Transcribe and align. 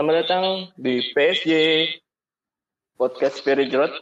Selamat 0.00 0.24
datang 0.24 0.72
di 0.80 1.12
PSG 1.12 1.52
Podcast 2.96 3.44
Spirit 3.44 3.68
Road. 3.68 3.92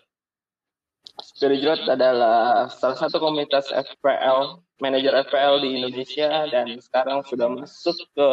Spirit 1.26 1.58
Road 1.66 1.90
adalah 1.90 2.70
salah 2.70 2.94
satu 2.94 3.18
komunitas 3.18 3.66
FPL, 3.74 4.62
manajer 4.78 5.10
FPL 5.26 5.58
di 5.58 5.82
Indonesia 5.82 6.46
dan 6.54 6.70
sekarang 6.78 7.26
sudah 7.26 7.50
masuk 7.50 7.98
ke 8.14 8.28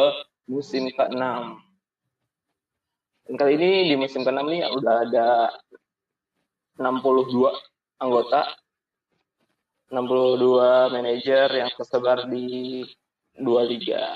musim 0.46 0.86
ke-6. 0.94 1.18
Dan 3.26 3.34
kali 3.34 3.58
ini 3.58 3.90
di 3.90 3.94
musim 3.98 4.22
ke-6 4.22 4.46
ini 4.46 4.62
udah 4.70 4.94
ada 5.02 5.50
62 6.78 7.50
anggota, 7.98 8.46
62 9.90 10.94
manajer 10.94 11.50
yang 11.50 11.70
tersebar 11.74 12.30
di 12.30 12.86
dua 13.34 13.66
liga. 13.66 14.14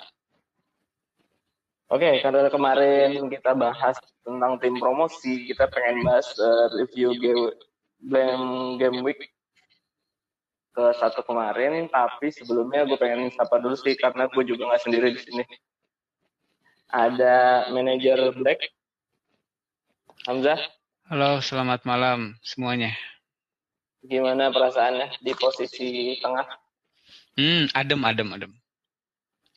Oke, 1.90 2.22
karena 2.22 2.46
kemarin 2.46 3.26
kita 3.26 3.50
bahas 3.58 3.98
tentang 4.22 4.62
tim 4.62 4.78
promosi, 4.78 5.50
kita 5.50 5.66
pengen 5.66 6.06
bahas 6.06 6.30
uh, 6.38 6.70
review 6.78 7.18
game, 7.18 7.50
game 8.06 8.46
game 8.78 8.98
week 9.02 9.34
ke 10.70 10.84
satu 11.02 11.26
kemarin. 11.26 11.90
Tapi 11.90 12.30
sebelumnya 12.30 12.86
gue 12.86 12.94
pengen 12.94 13.34
sapa 13.34 13.58
dulu 13.58 13.74
sih 13.74 13.98
karena 13.98 14.30
gue 14.30 14.44
juga 14.46 14.70
nggak 14.70 14.82
sendiri 14.86 15.18
di 15.18 15.20
sini. 15.20 15.44
Ada 16.94 17.66
manajer 17.74 18.38
Black, 18.38 18.70
Hamzah. 20.30 20.62
Halo, 21.10 21.42
selamat 21.42 21.82
malam 21.90 22.38
semuanya. 22.46 22.94
Gimana 24.06 24.54
perasaannya 24.54 25.18
di 25.26 25.34
posisi 25.34 26.14
tengah? 26.22 26.46
Hmm, 27.34 27.66
adem, 27.74 28.00
adem, 28.06 28.28
adem. 28.30 28.52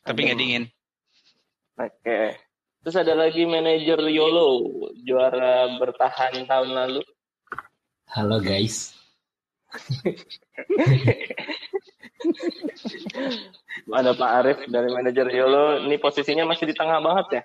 Tapi 0.02 0.18
nggak 0.26 0.38
dingin. 0.42 0.73
Oke. 1.74 2.38
Terus 2.84 3.00
ada 3.00 3.16
lagi 3.18 3.42
manajer 3.48 3.96
Yolo, 4.12 4.60
juara 5.02 5.74
bertahan 5.80 6.46
tahun 6.46 6.70
lalu. 6.70 7.02
Halo 8.14 8.38
guys. 8.38 8.94
ada 13.90 14.14
Pak 14.14 14.30
Arif 14.38 14.58
dari 14.70 14.86
manajer 14.92 15.26
Yolo. 15.34 15.82
Ini 15.82 15.98
posisinya 15.98 16.46
masih 16.46 16.70
di 16.70 16.78
tengah 16.78 17.02
banget 17.02 17.40
ya? 17.40 17.42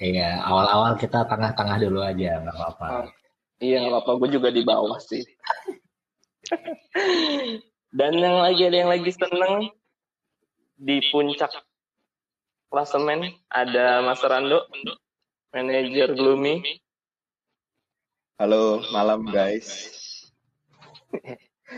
Iya, 0.00 0.40
awal-awal 0.44 0.96
kita 1.00 1.24
tengah-tengah 1.24 1.76
dulu 1.80 2.04
aja, 2.04 2.40
nggak 2.44 2.56
apa-apa. 2.56 2.86
Oh, 2.88 3.08
iya, 3.64 3.80
nggak 3.80 3.96
apa-apa. 3.96 4.12
Gue 4.20 4.28
juga 4.28 4.52
di 4.52 4.60
bawah 4.60 5.00
sih. 5.00 5.24
Dan 7.96 8.12
yang 8.20 8.44
lagi 8.44 8.68
ada 8.68 8.76
yang 8.84 8.92
lagi 8.92 9.08
seneng 9.08 9.72
di 10.76 11.00
puncak 11.08 11.48
klasemen 12.70 13.34
ada 13.50 13.98
Mas 14.06 14.22
Rando, 14.22 14.62
manajer 15.50 16.14
Gloomy. 16.14 16.62
Halo, 18.38 18.86
malam 18.94 19.26
guys. 19.26 19.90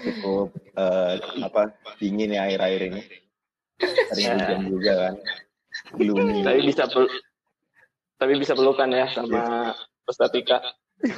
Cukup 0.05 0.53
uh, 0.77 1.17
apa 1.41 1.73
dingin 1.97 2.37
ya 2.37 2.45
air-air 2.45 2.93
ini. 2.93 3.03
Sering 4.13 4.27
ya. 4.29 4.37
hujan 4.37 4.61
juga 4.69 4.93
kan. 5.09 5.15
Gloomy. 5.97 6.45
Tapi 6.45 6.61
bisa 6.69 6.85
pel 6.85 7.09
tapi 8.20 8.33
bisa 8.37 8.53
pelukan 8.53 8.93
ya 8.93 9.09
sama 9.17 9.73
Ustatika. 10.05 10.61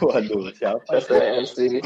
Waduh, 0.07 0.55
siapa? 0.55 0.87
STMC. 1.03 1.83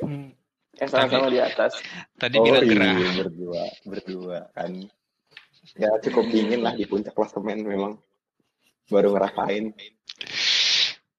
Hmm. 0.00 0.32
Yang 0.80 0.88
sama-sama 0.90 1.28
di 1.28 1.40
atas. 1.44 1.76
Tadi 2.16 2.36
oh, 2.40 2.42
bilang 2.42 2.64
gerah. 2.66 2.96
Iya, 2.98 3.10
berdua, 3.20 3.62
berdua 3.84 4.38
kan 4.56 4.90
ya 5.74 5.90
cukup 5.98 6.30
dingin 6.30 6.62
lah 6.62 6.78
di 6.78 6.86
puncak 6.86 7.16
klasemen 7.16 7.66
memang. 7.66 7.98
Baru 8.86 9.18
ngerasain 9.18 9.74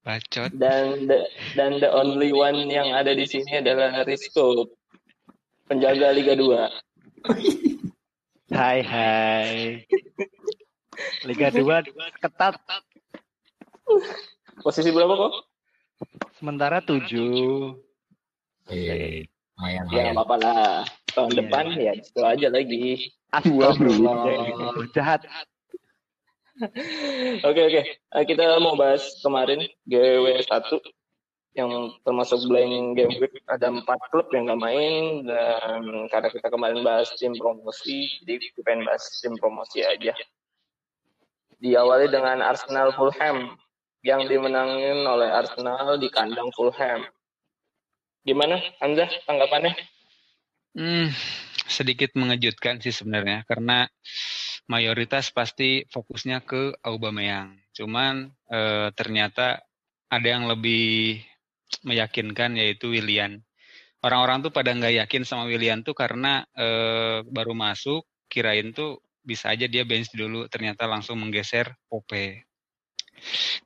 bacot. 0.07 0.55
Dan 0.55 1.11
the, 1.11 1.19
dan 1.59 1.83
the 1.83 1.91
only 1.91 2.31
one 2.31 2.71
yang 2.71 2.95
ada 2.95 3.11
di 3.11 3.27
sini 3.27 3.59
adalah 3.59 4.07
Risco 4.07 4.71
penjaga 5.67 6.15
Liga 6.15 6.31
2 6.39 6.87
hai 8.55 8.80
hai. 8.80 9.83
Liga 11.27 11.52
2 11.52 12.23
ketat. 12.23 12.55
Posisi 14.63 14.89
berapa 14.95 15.13
kok? 15.13 15.33
Sementara 16.39 16.80
tujuh 16.80 17.75
eh 19.57 19.69
ya 19.73 19.81
nggak 19.85 20.13
apa-apa 20.13 20.35
lah 20.43 20.85
tahun 21.17 21.31
yeah. 21.33 21.39
depan 21.41 21.65
ya 21.77 21.91
itu 21.97 22.21
aja 22.21 22.47
lagi 22.53 23.09
Astagfirullah. 23.33 24.15
Jahat. 24.95 25.27
Oke 27.45 27.61
oke, 27.69 27.81
eh, 27.85 28.23
kita 28.25 28.57
mau 28.57 28.73
bahas 28.73 29.03
kemarin 29.21 29.61
GW 29.85 30.41
1 30.41 30.81
yang 31.53 31.93
termasuk 32.01 32.37
blank 32.49 32.97
game 32.97 33.13
week 33.21 33.33
ada 33.49 33.69
empat 33.69 33.97
klub 34.09 34.25
yang 34.33 34.49
nggak 34.49 34.61
main 34.61 35.25
dan 35.25 35.81
karena 36.09 36.29
kita 36.33 36.47
kemarin 36.49 36.81
bahas 36.81 37.13
tim 37.17 37.33
promosi, 37.37 38.09
jadi 38.25 38.41
kita 38.41 38.61
pengen 38.65 38.89
bahas 38.89 39.05
tim 39.21 39.37
promosi 39.37 39.85
aja. 39.85 40.17
Diawali 41.61 42.09
dengan 42.09 42.41
Arsenal 42.41 42.93
Fulham 42.93 43.57
yang 44.05 44.25
dimenangin 44.29 45.05
oleh 45.05 45.29
Arsenal 45.29 45.97
di 45.97 46.09
kandang 46.09 46.49
Fulham. 46.53 47.05
Gimana, 48.27 48.60
Anda 48.83 49.08
tanggapannya? 49.23 49.71
Hmm, 50.76 51.08
sedikit 51.64 52.11
mengejutkan 52.20 52.83
sih 52.83 52.92
sebenarnya 52.92 53.48
karena 53.48 53.88
mayoritas 54.67 55.32
pasti 55.32 55.88
fokusnya 55.88 56.43
ke 56.43 56.76
Aubameyang. 56.83 57.55
Cuman 57.71 58.27
e, 58.52 58.92
ternyata 58.99 59.64
ada 60.11 60.27
yang 60.27 60.43
lebih 60.43 61.23
meyakinkan 61.87 62.60
yaitu 62.60 62.92
Willian. 62.92 63.39
Orang-orang 64.04 64.43
tuh 64.43 64.52
pada 64.52 64.76
nggak 64.76 65.08
yakin 65.08 65.23
sama 65.23 65.48
Willian 65.48 65.87
tuh 65.87 65.95
karena 65.95 66.43
e, 66.52 66.67
baru 67.32 67.55
masuk 67.55 68.04
kirain 68.27 68.76
tuh 68.76 68.99
bisa 69.23 69.55
aja 69.55 69.71
dia 69.71 69.87
bench 69.87 70.11
dulu 70.11 70.52
ternyata 70.52 70.83
langsung 70.83 71.16
menggeser 71.23 71.71
Pope. 71.87 72.43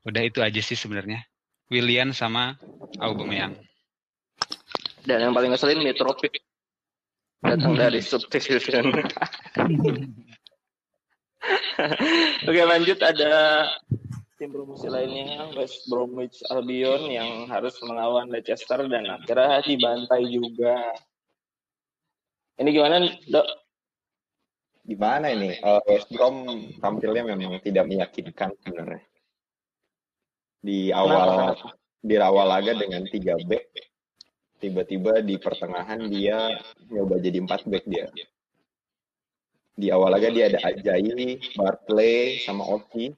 Udah 0.06 0.22
itu 0.22 0.38
aja 0.46 0.62
sih 0.62 0.78
sebenarnya. 0.78 1.26
Willian 1.74 2.14
sama 2.14 2.62
Aubameyang. 3.02 3.71
Dan 5.06 5.18
yang 5.30 5.34
paling 5.34 5.50
ngeselin 5.54 5.82
Mitrovic 5.82 6.42
datang 7.42 7.74
dari 7.74 8.02
substitution. 8.06 8.94
Oke 12.46 12.62
lanjut 12.62 13.02
ada 13.02 13.66
tim 14.38 14.54
promosi 14.54 14.86
lainnya 14.86 15.50
West 15.58 15.90
Bromwich 15.90 16.42
Albion 16.54 17.10
yang 17.10 17.50
harus 17.50 17.78
melawan 17.82 18.30
Leicester 18.30 18.86
dan 18.86 19.10
akhirnya 19.10 19.66
dibantai 19.66 20.30
juga. 20.30 20.78
Ini 22.62 22.70
gimana 22.70 23.10
dok? 23.26 23.48
Gimana 24.86 25.34
ini? 25.34 25.58
Uh, 25.62 25.82
West 25.90 26.10
Brom 26.14 26.46
tampilnya 26.78 27.26
memang 27.26 27.62
tidak 27.62 27.86
meyakinkan 27.90 28.54
sebenarnya. 28.62 29.02
Di 30.62 30.94
awal 30.94 31.58
Kenapa? 31.58 31.74
di 32.02 32.16
awal 32.18 32.46
laga 32.50 32.74
dengan 32.78 33.06
3 33.06 33.50
back 33.50 33.66
tiba-tiba 34.62 35.26
di 35.26 35.42
pertengahan 35.42 36.06
dia 36.06 36.54
nyoba 36.94 37.18
jadi 37.18 37.42
empat 37.42 37.66
back 37.66 37.90
dia 37.90 38.06
di 39.82 39.88
awal 39.90 40.14
aja 40.20 40.30
dia 40.30 40.46
ada 40.52 40.60
Ajayi, 40.62 41.40
Barclay, 41.56 42.44
sama 42.44 42.68
Osi. 42.68 43.16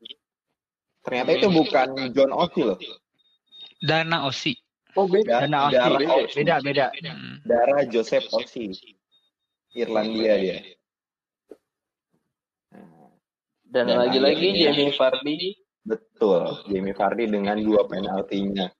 Ternyata 1.03 1.29
itu 1.35 1.47
bukan 1.51 1.87
John 2.15 2.31
Osi 2.31 2.61
loh. 2.63 2.79
Dana 3.83 4.23
Osi. 4.29 4.55
Oh 4.95 5.09
beda. 5.09 5.43
Dana 5.43 5.67
Osi. 5.67 5.75
Darah 5.75 5.99
beda, 5.99 6.15
Osi. 6.15 6.35
beda, 6.39 6.55
beda. 6.63 6.85
Hmm. 7.03 7.35
Darah 7.43 7.83
Joseph 7.89 8.31
Osi. 8.31 8.71
Irlandia 9.75 10.33
dia. 10.39 10.57
Dan 13.67 13.89
lagi-lagi 13.89 14.53
Jamie 14.53 14.93
Vardy. 14.93 15.57
Betul, 15.83 16.63
Jamie 16.71 16.95
Vardy 16.95 17.25
dengan 17.27 17.57
dua 17.59 17.83
penaltinya 17.89 18.71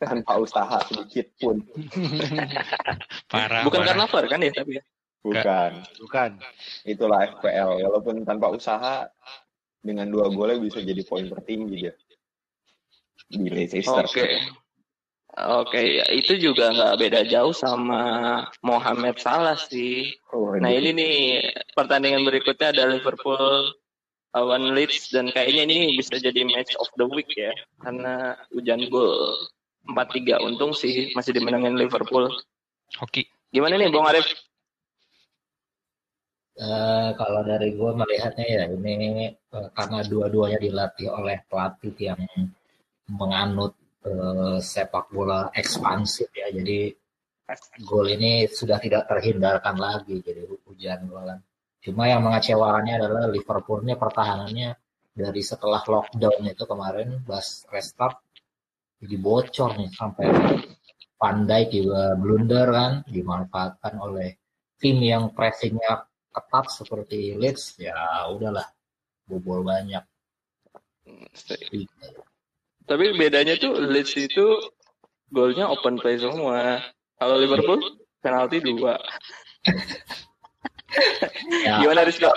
tanpa 0.00 0.36
usaha 0.36 0.78
sedikit 0.88 1.26
pun. 1.40 1.64
parah. 3.32 3.64
Bukan 3.64 3.80
parah. 3.80 3.88
karena 3.92 4.04
VAR 4.08 4.24
kan 4.28 4.40
ya 4.44 4.52
tapi 4.52 4.72
ya? 4.80 4.82
Bukan. 5.24 5.70
Bukan. 6.04 6.30
Itulah 6.86 7.18
FPL. 7.38 7.70
Walaupun 7.82 8.22
tanpa 8.22 8.52
usaha 8.52 9.08
dengan 9.80 10.10
dua 10.10 10.30
golnya 10.30 10.60
bisa 10.60 10.82
jadi 10.84 11.02
poin 11.02 11.26
tertinggi 11.26 11.74
dia. 11.88 11.94
Di 13.26 13.48
Leicester. 13.50 14.06
Oke. 14.06 14.12
Okay. 14.12 14.34
Oke, 15.36 15.76
okay, 15.76 15.86
ya, 16.00 16.06
itu 16.16 16.40
juga 16.40 16.72
nggak 16.72 16.96
beda 16.96 17.20
jauh 17.28 17.52
sama 17.52 18.40
Mohamed 18.64 19.20
Salah 19.20 19.60
sih. 19.60 20.16
Oh, 20.32 20.56
nah 20.56 20.72
ini 20.72 20.96
nih 20.96 21.16
pertandingan 21.76 22.24
berikutnya 22.24 22.72
ada 22.72 22.88
Liverpool 22.88 23.68
lawan 24.32 24.72
Leeds 24.72 25.12
dan 25.12 25.28
kayaknya 25.32 25.68
ini 25.68 25.96
bisa 25.96 26.16
jadi 26.16 26.40
match 26.44 26.72
of 26.80 26.88
the 27.00 27.04
week 27.12 27.28
ya 27.36 27.52
karena 27.80 28.36
hujan 28.52 28.84
gol 28.92 29.32
empat 29.86 30.06
tiga 30.14 30.42
untung 30.42 30.74
sih 30.74 31.14
masih 31.14 31.32
dimenangin 31.32 31.78
Liverpool. 31.78 32.28
Hoki. 33.00 33.26
Gimana 33.54 33.78
nih 33.78 33.88
Bung 33.90 34.06
Arif? 34.06 34.26
Uh, 36.56 36.86
Eh, 37.06 37.10
kalau 37.20 37.44
dari 37.44 37.68
gue 37.76 37.90
melihatnya 38.00 38.46
ya 38.48 38.64
ini 38.72 39.28
eh, 39.28 39.68
karena 39.76 40.00
dua-duanya 40.08 40.56
dilatih 40.56 41.08
oleh 41.12 41.36
pelatih 41.44 41.92
yang 42.00 42.20
menganut 43.12 43.76
eh, 44.08 44.58
sepak 44.64 45.12
bola 45.12 45.52
ekspansif 45.52 46.32
ya. 46.32 46.48
Jadi 46.48 46.78
gol 47.84 48.08
ini 48.16 48.48
sudah 48.48 48.78
tidak 48.80 49.04
terhindarkan 49.04 49.76
lagi 49.76 50.16
jadi 50.24 50.42
hujan 50.64 51.00
golan. 51.12 51.38
Cuma 51.84 52.08
yang 52.08 52.24
mengecewakannya 52.24 52.94
adalah 53.04 53.24
Liverpool 53.28 53.84
ini 53.84 53.94
pertahanannya 53.94 54.70
dari 55.12 55.42
setelah 55.44 55.84
lockdown 55.84 56.42
itu 56.48 56.64
kemarin 56.64 57.20
pas 57.28 57.46
restart 57.68 58.16
jadi 59.02 59.16
bocor 59.20 59.70
nih 59.76 59.90
sampai 59.92 60.26
Dijk 61.16 61.72
juga 61.72 62.12
blunder 62.20 62.68
kan 62.68 62.92
dimanfaatkan 63.08 63.96
oleh 63.98 64.36
tim 64.76 65.00
yang 65.00 65.32
pressingnya 65.32 66.04
ketat 66.28 66.68
seperti 66.68 67.32
Leeds 67.40 67.80
ya 67.80 68.28
udahlah 68.28 68.68
bobol 69.24 69.64
banyak 69.64 70.04
Tapi 72.86 73.04
bedanya 73.18 73.58
tuh 73.58 73.78
Leeds 73.78 74.14
itu 74.18 74.46
golnya 75.30 75.70
open 75.70 75.98
play 75.98 76.18
semua. 76.18 76.82
Kalau 77.18 77.36
Liverpool 77.40 77.80
penalti 78.22 78.60
dua. 78.62 78.98
ya 81.66 81.82
Gimana 81.82 82.06
Rizko? 82.06 82.30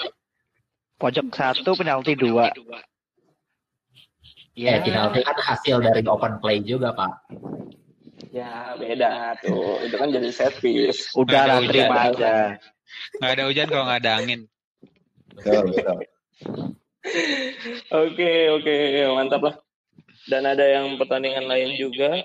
Pojok 1.00 1.28
satu 1.34 1.76
penalti 1.78 2.16
dua. 2.18 2.50
Ya 4.60 4.76
Ya, 4.76 4.84
penalti 4.84 5.24
kan 5.24 5.38
hasil 5.40 5.80
dari 5.80 6.04
open 6.04 6.44
play 6.44 6.60
juga 6.60 6.92
pak 6.92 7.24
Ya 8.30 8.76
beda 8.78 9.40
tuh. 9.42 9.82
Itu 9.90 9.96
kan 9.98 10.12
jadi 10.14 10.30
set 10.30 10.54
piece. 10.62 11.10
udah 11.18 11.50
lah 11.50 11.58
Ada 11.64 11.68
terima 11.72 11.96
hujan. 11.98 12.14
aja. 12.14 12.34
Nggak 13.18 13.32
ada 13.34 13.44
hujan 13.50 13.68
kalau 13.72 13.84
nggak 13.90 14.00
ada 14.06 14.12
angin. 14.22 14.42
Betul, 15.34 15.64
betul. 15.74 15.98
Oke 17.90 18.32
oke 18.54 18.76
mantap 19.18 19.42
lah. 19.42 19.56
Dan 20.30 20.46
ada 20.46 20.62
yang 20.62 20.94
pertandingan 21.02 21.50
lain 21.50 21.74
juga. 21.80 22.22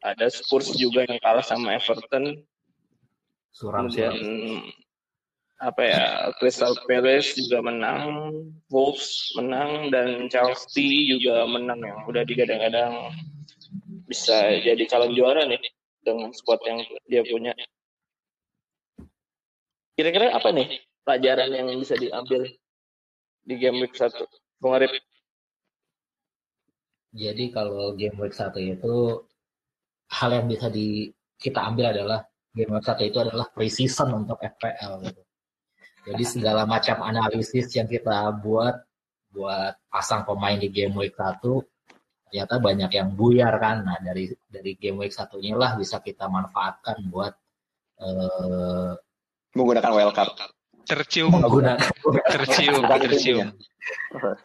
Ada 0.00 0.32
Spurs 0.32 0.72
juga 0.80 1.04
yang 1.04 1.20
kalah 1.20 1.44
sama 1.44 1.76
Everton. 1.76 2.40
suram 3.52 3.92
Kemudian 3.92 4.16
suram 4.16 4.60
apa 5.62 5.82
ya 5.82 6.04
Crystal 6.42 6.74
Palace 6.86 7.38
juga 7.38 7.62
menang, 7.62 8.32
Wolves 8.68 9.32
menang 9.38 9.94
dan 9.94 10.26
Chelsea 10.26 11.14
juga 11.14 11.46
menang 11.46 11.78
yang 11.80 11.98
udah 12.06 12.26
digadang-gadang 12.26 13.14
bisa 14.10 14.60
jadi 14.60 14.82
calon 14.90 15.14
juara 15.14 15.46
nih 15.46 15.62
dengan 16.04 16.34
squad 16.34 16.60
yang 16.66 16.82
dia 17.08 17.22
punya. 17.24 17.54
Kira-kira 19.94 20.34
apa 20.34 20.50
nih 20.50 20.82
pelajaran 21.06 21.50
yang 21.54 21.68
bisa 21.78 21.94
diambil 21.94 22.50
di 23.46 23.54
game 23.56 23.78
week 23.78 23.94
satu? 23.94 24.26
Bung 24.58 24.74
Arif, 24.74 24.90
Jadi 27.14 27.54
kalau 27.54 27.94
game 27.94 28.18
week 28.18 28.34
1 28.34 28.58
itu 28.58 29.22
hal 30.10 30.30
yang 30.34 30.46
bisa 30.50 30.66
di 30.66 31.14
kita 31.38 31.62
ambil 31.62 31.94
adalah 31.94 32.26
game 32.50 32.74
week 32.74 32.82
1 32.82 33.06
itu 33.06 33.18
adalah 33.22 33.46
pre-season 33.54 34.10
untuk 34.10 34.42
FPL 34.42 34.98
gitu. 35.06 35.22
Jadi 36.04 36.24
segala 36.24 36.68
macam 36.68 37.00
analisis 37.00 37.72
yang 37.72 37.88
kita 37.88 38.28
buat 38.44 38.76
buat 39.34 39.74
pasang 39.90 40.22
pemain 40.28 40.60
di 40.60 40.70
game 40.70 40.94
week 40.94 41.16
1 41.16 41.40
ternyata 42.28 42.54
banyak 42.60 42.90
yang 42.92 43.08
buyar 43.16 43.54
kan. 43.58 43.82
Nah, 43.82 43.98
dari 44.04 44.28
dari 44.46 44.76
game 44.76 45.00
week 45.00 45.14
1 45.16 45.40
inilah 45.40 45.80
bisa 45.80 45.98
kita 46.04 46.28
manfaatkan 46.28 47.08
buat 47.08 47.34
eh 48.04 48.94
Menggunakan 49.54 49.90
wildcard. 49.94 50.34
Tercium, 50.84 51.30
menggunakan 51.30 51.78
tercium, 52.34 52.82
tercium. 52.90 53.48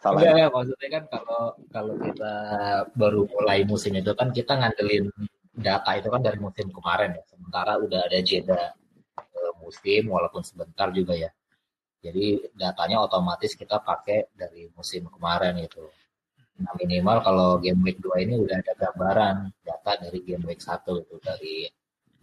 Salah. 0.00 0.22
Enggak, 0.22 0.34
ya, 0.38 0.46
maksudnya 0.48 0.88
kan 0.88 1.04
kalau 1.10 1.42
kalau 1.68 1.94
kita 1.98 2.34
baru 2.94 3.22
mulai 3.28 3.66
musim 3.66 3.92
itu 3.98 4.14
kan 4.14 4.30
kita 4.30 4.56
ngandelin 4.56 5.10
data 5.52 5.90
itu 5.98 6.08
kan 6.08 6.22
dari 6.22 6.38
musim 6.38 6.70
kemarin 6.70 7.18
ya. 7.18 7.22
Sementara 7.26 7.76
udah 7.82 8.00
ada 8.06 8.18
jeda 8.22 8.72
eh, 9.18 9.52
musim 9.60 10.08
walaupun 10.08 10.46
sebentar 10.46 10.88
juga 10.94 11.18
ya. 11.18 11.30
Jadi 12.00 12.48
datanya 12.56 13.04
otomatis 13.04 13.52
kita 13.52 13.76
pakai 13.84 14.32
dari 14.32 14.72
musim 14.72 15.04
kemarin 15.12 15.60
itu. 15.60 15.84
Nah 16.60 16.72
minimal 16.76 17.20
kalau 17.24 17.48
game 17.60 17.80
week 17.84 18.00
2 18.00 18.24
ini 18.24 18.34
udah 18.40 18.56
ada 18.60 18.74
gambaran 18.76 19.36
data 19.60 19.92
dari 20.00 20.20
game 20.24 20.44
week 20.48 20.64
1 20.64 20.80
itu 20.96 21.16
dari 21.20 21.68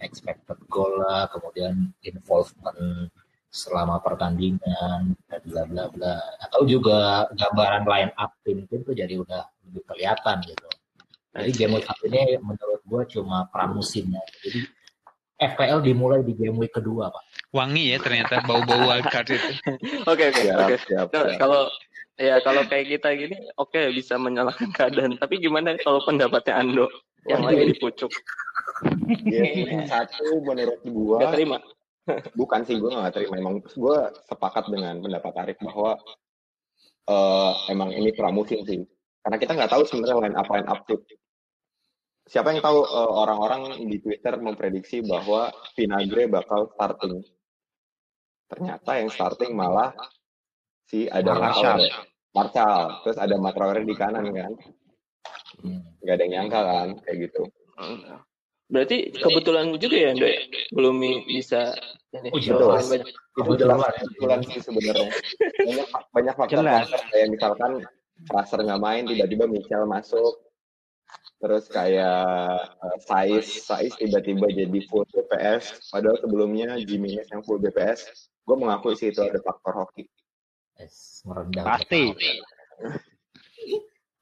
expected 0.01 0.57
goal 0.69 1.01
lah, 1.01 1.29
kemudian 1.29 1.93
involvement 2.05 3.09
selama 3.49 3.97
pertandingan 4.03 5.17
dan 5.25 5.41
bla 5.47 5.63
bla 5.65 5.85
bla 5.89 6.15
atau 6.45 6.67
juga 6.67 7.25
gambaran 7.33 7.87
line 7.87 8.11
up 8.19 8.37
tim 8.45 8.67
tim 8.69 8.85
tuh 8.85 8.93
jadi 8.93 9.17
udah 9.17 9.41
lebih 9.65 9.83
kelihatan 9.89 10.37
gitu. 10.45 10.69
Jadi 11.37 11.49
game 11.53 11.73
week 11.77 11.85
satu 11.85 12.05
ini 12.09 12.37
menurut 12.41 12.81
gue 12.81 13.01
cuma 13.17 13.45
pramusimnya. 13.49 14.21
Jadi 14.41 14.65
FPL 15.37 15.85
dimulai 15.85 16.25
di 16.25 16.33
game 16.33 16.57
week 16.57 16.73
kedua 16.73 17.13
pak. 17.13 17.25
Wangi 17.55 17.95
ya 17.95 17.97
ternyata 18.03 18.43
bau-bau 18.43 18.91
wildcard 18.91 19.31
itu. 19.31 19.51
Oke 20.11 20.29
oke 20.29 20.43
oke. 20.51 21.19
Kalau 21.39 21.71
ya 22.19 22.43
kalau 22.43 22.61
kayak 22.67 22.99
kita 22.99 23.09
gini, 23.15 23.37
oke 23.55 23.81
bisa 23.95 24.19
menyalahkan 24.19 24.67
keadaan. 24.75 25.15
Tapi 25.15 25.39
gimana 25.39 25.79
kalau 25.79 26.03
pendapatnya 26.03 26.59
Ando 26.59 26.91
yang 27.27 27.47
lagi 27.47 27.71
di 27.71 27.75
pucuk? 27.79 28.11
Game 29.23 29.87
satu 29.87 30.43
menurut 30.43 30.79
gua 30.85 31.23
Gak 31.23 31.33
terima. 31.39 31.57
bukan 32.39 32.63
sih 32.63 32.79
gue 32.79 32.87
nggak 32.87 33.19
terima 33.19 33.35
emang 33.35 33.59
gue 33.59 33.97
sepakat 34.31 34.71
dengan 34.71 34.95
pendapat 35.03 35.27
Tarik 35.27 35.59
bahwa 35.59 35.99
eh, 37.03 37.53
emang 37.67 37.91
ini 37.91 38.15
pramusim 38.15 38.63
sih 38.63 38.79
karena 39.27 39.35
kita 39.35 39.51
nggak 39.51 39.71
tahu 39.75 39.83
sebenarnya 39.83 40.15
line 40.23 40.37
up 40.39 40.47
line 40.47 40.67
up 40.71 40.87
tuh 40.87 41.03
siapa 42.31 42.55
yang 42.55 42.63
tahu 42.63 42.79
eh, 42.79 43.11
orang-orang 43.11 43.75
di 43.91 43.99
Twitter 43.99 44.39
memprediksi 44.39 45.03
bahwa 45.03 45.51
Vinagre 45.75 46.31
bakal 46.31 46.71
starting 46.71 47.27
ternyata 48.47 48.91
yang 48.99 49.09
starting 49.11 49.53
malah 49.53 49.91
si 50.87 51.07
ada. 51.11 51.35
Martial 51.35 51.77
Martial 52.35 53.01
terus 53.03 53.17
ada 53.17 53.35
Matraore 53.35 53.83
di 53.83 53.95
kanan 53.97 54.29
kan? 54.31 54.53
Hmm. 55.63 55.81
nggak 56.03 56.15
ada 56.15 56.23
yang 56.23 56.33
nyangka 56.33 56.59
kan? 56.63 56.87
Kayak 57.03 57.17
gitu. 57.27 57.41
Berarti 58.67 58.97
kebetulan 59.15 59.71
juga 59.79 59.95
ya, 59.95 60.07
Ando 60.11 60.27
ya? 60.27 60.39
Belum 60.75 60.95
bisa 61.23 61.71
ini. 62.11 62.29
Oh, 62.35 62.39
jelas. 62.39 62.87
Banyak- 62.91 63.15
itu 63.37 63.53
jelas 63.53 63.79
kebetulan 63.95 64.39
sih 64.49 64.61
sebenarnya. 64.65 65.09
Banyak 65.61 65.87
banyak 66.11 66.35
faktor 66.35 66.65
kayak 67.13 67.27
misalkan 67.31 67.71
Fraser 68.27 68.59
nggak 68.65 68.81
main 68.81 69.03
tiba-tiba 69.05 69.45
Michel 69.45 69.85
masuk. 69.85 70.41
Terus 71.37 71.69
kayak 71.69 72.65
uh, 72.81 72.97
Saiz. 73.05 73.45
Saiz 73.61 73.93
tiba-tiba 73.95 74.49
jadi 74.49 74.79
full 74.89 75.05
BPS 75.13 75.93
padahal 75.93 76.17
sebelumnya 76.17 76.81
Jimenez 76.81 77.29
yang 77.29 77.45
full 77.45 77.61
BPS 77.61 78.29
gue 78.47 78.55
mengakui 78.55 78.95
sih 78.95 79.11
itu 79.11 79.19
ada 79.19 79.43
faktor 79.43 79.83
hoki 79.83 80.07
Yes, 80.77 81.25
merendah. 81.25 81.65
Pasti. 81.65 82.13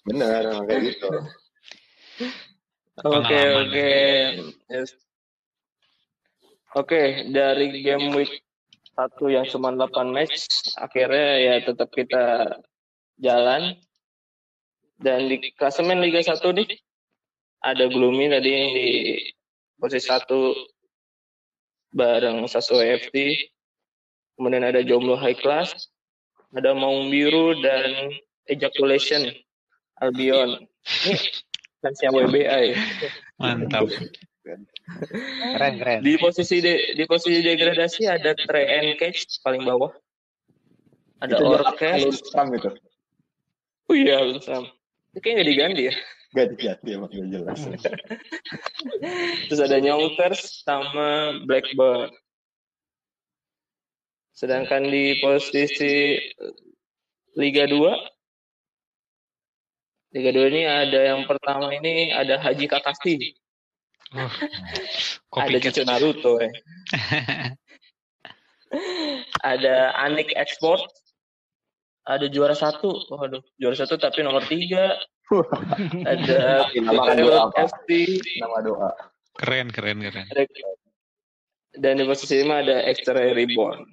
bener 0.08 0.44
kayak 0.70 0.82
gitu 0.86 1.10
Oke 3.03 3.41
oke. 3.60 3.91
Yes. 4.72 4.96
Oke 6.79 7.27
dari 7.36 7.84
game 7.84 8.15
week 8.15 8.39
satu 8.96 9.27
yang 9.27 9.44
cuma 9.51 9.75
8 9.75 10.15
match, 10.15 10.48
akhirnya 10.79 11.27
ya 11.44 11.53
tetap 11.67 11.91
kita 11.91 12.55
jalan. 13.20 13.75
Dan 14.96 15.27
di 15.27 15.51
klasemen 15.60 16.00
Liga 16.00 16.24
1 16.24 16.39
nih 16.55 16.72
ada 17.67 17.91
Gloomy 17.91 18.32
tadi 18.32 18.48
yang 18.48 18.72
di 18.72 18.89
posisi 19.75 20.08
satu 20.08 20.55
bareng 21.91 22.48
Sassuolo 22.48 22.88
FT. 22.96 23.15
Kemudian 24.35 24.67
ada 24.67 24.83
Jomblo 24.83 25.15
High 25.15 25.39
Class, 25.39 25.87
ada 26.51 26.75
Maung 26.75 27.07
Biru 27.07 27.55
dan 27.63 28.11
Ejaculation 28.51 29.31
Albion. 30.03 30.67
Ini 31.07 31.15
fansnya 31.79 32.09
WBA 32.11 32.59
ya. 32.71 32.77
Mantap. 33.39 33.87
Keren 34.45 35.73
keren. 35.81 35.99
Di 36.05 36.19
posisi 36.21 36.61
de- 36.61 36.93
di 36.93 37.03
posisi 37.09 37.41
degradasi 37.41 38.05
ada 38.05 38.37
Trey 38.37 38.65
and 38.69 38.89
Cage 39.01 39.41
paling 39.41 39.65
bawah. 39.65 39.89
Ada 41.23 41.39
itu 41.39 41.45
Orkes. 41.47 42.01
Gitu 42.35 42.69
Oh 43.85 43.95
iya, 43.95 44.19
Sam. 44.41 44.65
Ini 45.13 45.19
kayaknya 45.21 45.33
nggak 45.39 45.49
diganti 45.49 45.83
ya. 45.89 45.95
gak 46.35 46.47
diganti 46.51 46.89
emang 46.91 47.07
gak 47.15 47.27
jelas 47.31 47.59
Terus 49.47 49.61
ada 49.63 49.77
Yonkers 49.79 50.67
sama 50.67 51.39
Blackburn. 51.47 52.11
Sedangkan 54.35 54.83
di 54.91 55.17
posisi 55.23 56.19
Liga 57.39 57.63
2 57.67 58.15
Liga 60.15 60.31
2 60.31 60.51
ini 60.51 60.63
ada 60.63 60.99
yang 61.11 61.27
pertama 61.27 61.75
ini 61.75 62.15
ada 62.15 62.39
Haji 62.39 62.71
Kakashi. 62.71 63.35
Uh, 64.15 64.31
ada 65.35 65.59
cucu 65.59 65.83
Naruto 65.83 66.39
ya. 66.39 66.47
ada 69.51 69.91
Anik 69.99 70.31
Export, 70.39 70.87
ada 72.07 72.31
juara 72.31 72.55
satu, 72.55 72.95
waduh, 73.11 73.43
juara 73.59 73.75
satu 73.75 73.99
tapi 73.99 74.23
nomor 74.23 74.47
tiga, 74.47 74.95
ada 76.11 76.63
Nama 76.71 77.11
doa. 77.19 77.51
FC, 77.59 78.15
Nama 78.39 78.57
doa. 78.63 78.89
Keren, 79.35 79.67
keren, 79.75 79.99
keren. 79.99 80.25
ada, 80.31 80.47
dan 81.75 81.99
di 81.99 82.07
posisi 82.07 82.39
lima 82.39 82.63
ada 82.63 82.87
X-Ray 82.87 83.35
Reborn. 83.35 83.83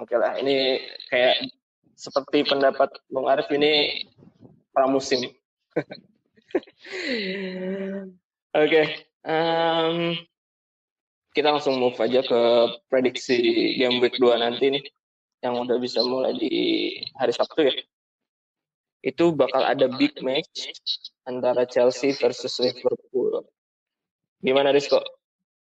Oke 0.00 0.16
lah, 0.16 0.40
ini 0.40 0.80
kayak 1.12 1.52
seperti 1.92 2.48
pendapat 2.48 2.88
Bung 3.12 3.28
Arif 3.28 3.50
ini 3.52 4.04
pramusim. 4.72 5.28
Oke, 8.52 8.82
em, 9.24 9.96
kita 11.32 11.48
langsung 11.52 11.80
move 11.80 11.96
aja 12.00 12.20
ke 12.24 12.40
prediksi 12.88 13.36
game 13.80 14.00
week 14.00 14.16
2 14.20 14.40
nanti 14.40 14.72
nih, 14.72 14.84
yang 15.44 15.60
udah 15.60 15.76
bisa 15.80 16.04
mulai 16.04 16.36
di 16.36 16.52
hari 17.16 17.32
Sabtu 17.32 17.68
ya. 17.68 17.74
Itu 19.02 19.34
bakal 19.34 19.66
ada 19.66 19.90
big 19.90 20.14
match 20.22 20.70
antara 21.26 21.66
Chelsea 21.66 22.14
versus 22.14 22.54
Liverpool. 22.62 23.44
Gimana 24.42 24.70
Rizko 24.70 25.02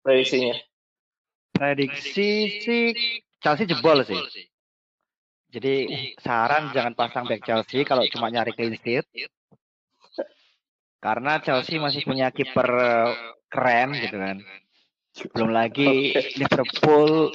prediksinya? 0.04 0.54
Prediksi 1.54 2.50
sih 2.62 2.90
Chelsea 3.44 3.68
jebol 3.68 4.00
sih. 4.08 4.16
Jadi 5.52 5.74
saran 6.16 6.72
jangan 6.72 6.96
pasang 6.96 7.28
back 7.28 7.44
Chelsea 7.44 7.84
kalau 7.84 8.08
cuma 8.08 8.32
nyari 8.32 8.56
clean 8.56 8.72
sheet. 8.80 9.04
Karena 10.98 11.36
Chelsea 11.44 11.76
masih 11.76 12.00
punya 12.08 12.32
kiper 12.32 12.64
eh, 12.64 13.12
keren 13.52 13.92
gitu 13.92 14.16
kan. 14.16 14.36
Belum 15.36 15.52
lagi 15.52 16.16
Liverpool 16.40 17.28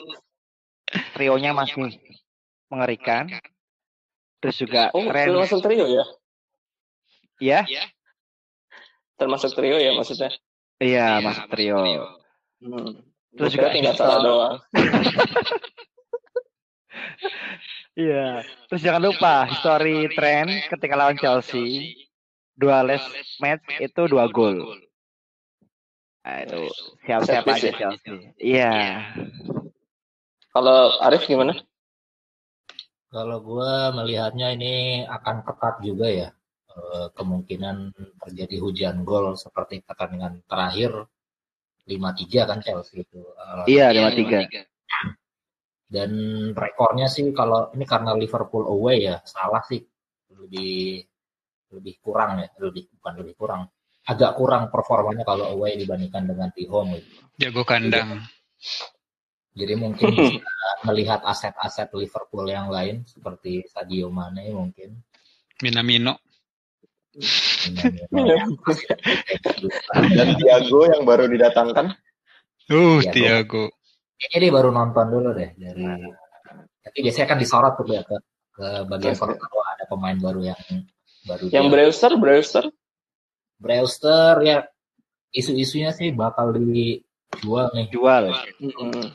trionya 1.13 1.53
masih 1.53 1.93
mengerikan. 2.73 3.29
Terus 4.41 4.55
juga 4.57 4.89
Oh, 4.97 5.05
keren. 5.05 5.29
termasuk 5.37 5.61
trio 5.61 5.85
ya? 5.85 6.05
Ya, 7.39 7.61
Termasuk 9.15 9.51
trio 9.53 9.77
ya 9.79 9.91
maksudnya? 9.95 10.31
iya 10.79 11.19
masuk 11.21 11.45
trio. 11.51 11.79
Hmm. 12.59 13.03
Terus 13.35 13.51
juga 13.53 13.69
tinggal 13.71 13.93
salah 13.95 14.19
doang. 14.19 14.55
Iya. 17.99 18.47
Terus 18.71 18.81
jangan 18.81 19.03
lupa 19.11 19.43
history 19.49 20.07
tren 20.15 20.47
ketika 20.71 20.95
lawan 20.95 21.19
Chelsea 21.19 21.95
dua 22.55 22.83
les 22.83 23.03
match 23.43 23.65
itu 23.79 24.01
dua 24.07 24.27
gol. 24.31 24.63
Nah, 26.23 26.37
itu 26.45 26.67
siap-siap 27.07 27.43
aja 27.47 27.69
ya? 27.71 27.73
Chelsea. 27.75 28.15
Iya. 28.37 28.73
Kalau 30.51 30.99
Arif 31.03 31.25
gimana? 31.25 31.55
Kalau 33.09 33.41
gua 33.41 33.89
melihatnya 33.95 34.53
ini 34.53 35.01
akan 35.07 35.41
ketat 35.41 35.81
juga 35.81 36.07
ya. 36.07 36.29
Eh, 36.69 37.07
kemungkinan 37.17 37.91
terjadi 38.21 38.61
hujan 38.61 39.01
gol 39.01 39.33
seperti 39.33 39.81
pertandingan 39.81 40.45
terakhir 40.45 41.09
5-3 41.89 42.45
kan 42.45 42.61
Chelsea 42.61 43.01
itu. 43.01 43.19
Eh, 43.19 43.65
Iya, 43.65 43.89
lima 43.89 44.13
tiga. 44.13 44.45
Dan 45.89 46.11
rekornya 46.53 47.09
sih 47.09 47.33
kalau 47.33 47.73
ini 47.73 47.81
karena 47.81 48.13
Liverpool 48.13 48.69
away 48.69 49.09
ya, 49.09 49.17
salah 49.25 49.65
sih 49.65 49.81
lebih 50.37 51.01
lebih 51.73 51.97
kurang 51.97 52.45
ya, 52.45 52.47
lebih 52.61 52.93
bukan 52.93 53.13
lebih 53.25 53.33
kurang. 53.33 53.61
Agak 54.05 54.37
kurang 54.37 54.69
performanya 54.69 55.25
kalau 55.25 55.49
away 55.57 55.81
dibandingkan 55.81 56.29
dengan 56.29 56.53
di 56.53 56.69
home 56.69 57.01
gitu. 57.01 57.25
Jago 57.41 57.65
kandang. 57.65 58.21
Jadi 59.57 59.73
mungkin 59.73 60.13
bisa 60.17 60.45
melihat 60.85 61.25
aset-aset 61.25 61.89
Liverpool 61.97 62.45
yang 62.45 62.69
lain 62.69 63.01
seperti 63.09 63.65
Sadio 63.65 64.13
Mane 64.13 64.45
mungkin. 64.53 64.93
Minamino. 65.65 66.21
Dan 70.15 70.29
Thiago 70.37 70.79
yang 70.85 71.03
baru 71.03 71.25
didatangkan. 71.25 71.97
Uh, 72.69 73.01
Iya, 73.01 73.11
Tiago. 73.11 73.73
Kayaknya 74.19 74.39
dia 74.39 74.51
baru 74.51 74.69
nonton 74.69 75.05
dulu 75.07 75.29
deh 75.31 75.49
dari. 75.55 75.83
Tapi 76.83 76.97
biasanya 76.99 77.27
kan 77.27 77.39
disorot 77.39 77.73
tuh 77.75 77.87
ya 77.87 78.03
ke, 78.03 78.15
ke 78.51 78.67
bagian 78.85 79.15
sorot 79.15 79.39
kalau 79.39 79.63
ada 79.63 79.83
pemain 79.87 80.17
baru 80.17 80.41
yang 80.43 80.59
baru. 81.23 81.43
Yang 81.47 81.65
dia- 81.65 81.71
Brewster, 81.71 82.11
Brewster? 82.15 82.65
Brewster 83.55 84.33
ya 84.41 84.57
isu-isunya 85.31 85.91
sih 85.91 86.11
bakal 86.11 86.51
dijual 86.51 87.71
nih, 87.71 87.87
Jual. 87.87 88.33
Mm-mm. 88.59 89.13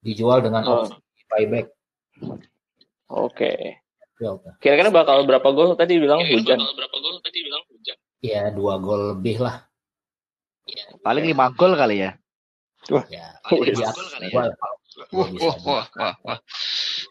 dijual 0.00 0.40
dengan 0.40 0.62
Oh. 0.64 0.84
opsi 0.84 0.96
buyback. 1.26 1.66
Oke. 3.08 3.80
Jual. 4.16 4.40
Kira-kira 4.56 4.88
bakal 4.88 5.24
berapa 5.24 5.48
gol 5.50 5.74
tadi 5.74 5.98
bilang 5.98 6.22
hujan? 6.22 6.60
Ya 8.20 8.48
dua 8.48 8.80
gol 8.80 9.16
lebih 9.16 9.42
lah. 9.42 9.64
Paling 11.00 11.24
lima 11.26 11.52
gol 11.52 11.74
kali 11.74 12.00
ya. 12.00 12.16
Ya 13.08 13.26
paling 13.42 13.74
ya 13.80 13.88
Wah, 15.10 15.28
wah, 15.32 15.56
wah, 15.64 15.84
wah, 15.96 16.14
wah. 16.22 16.38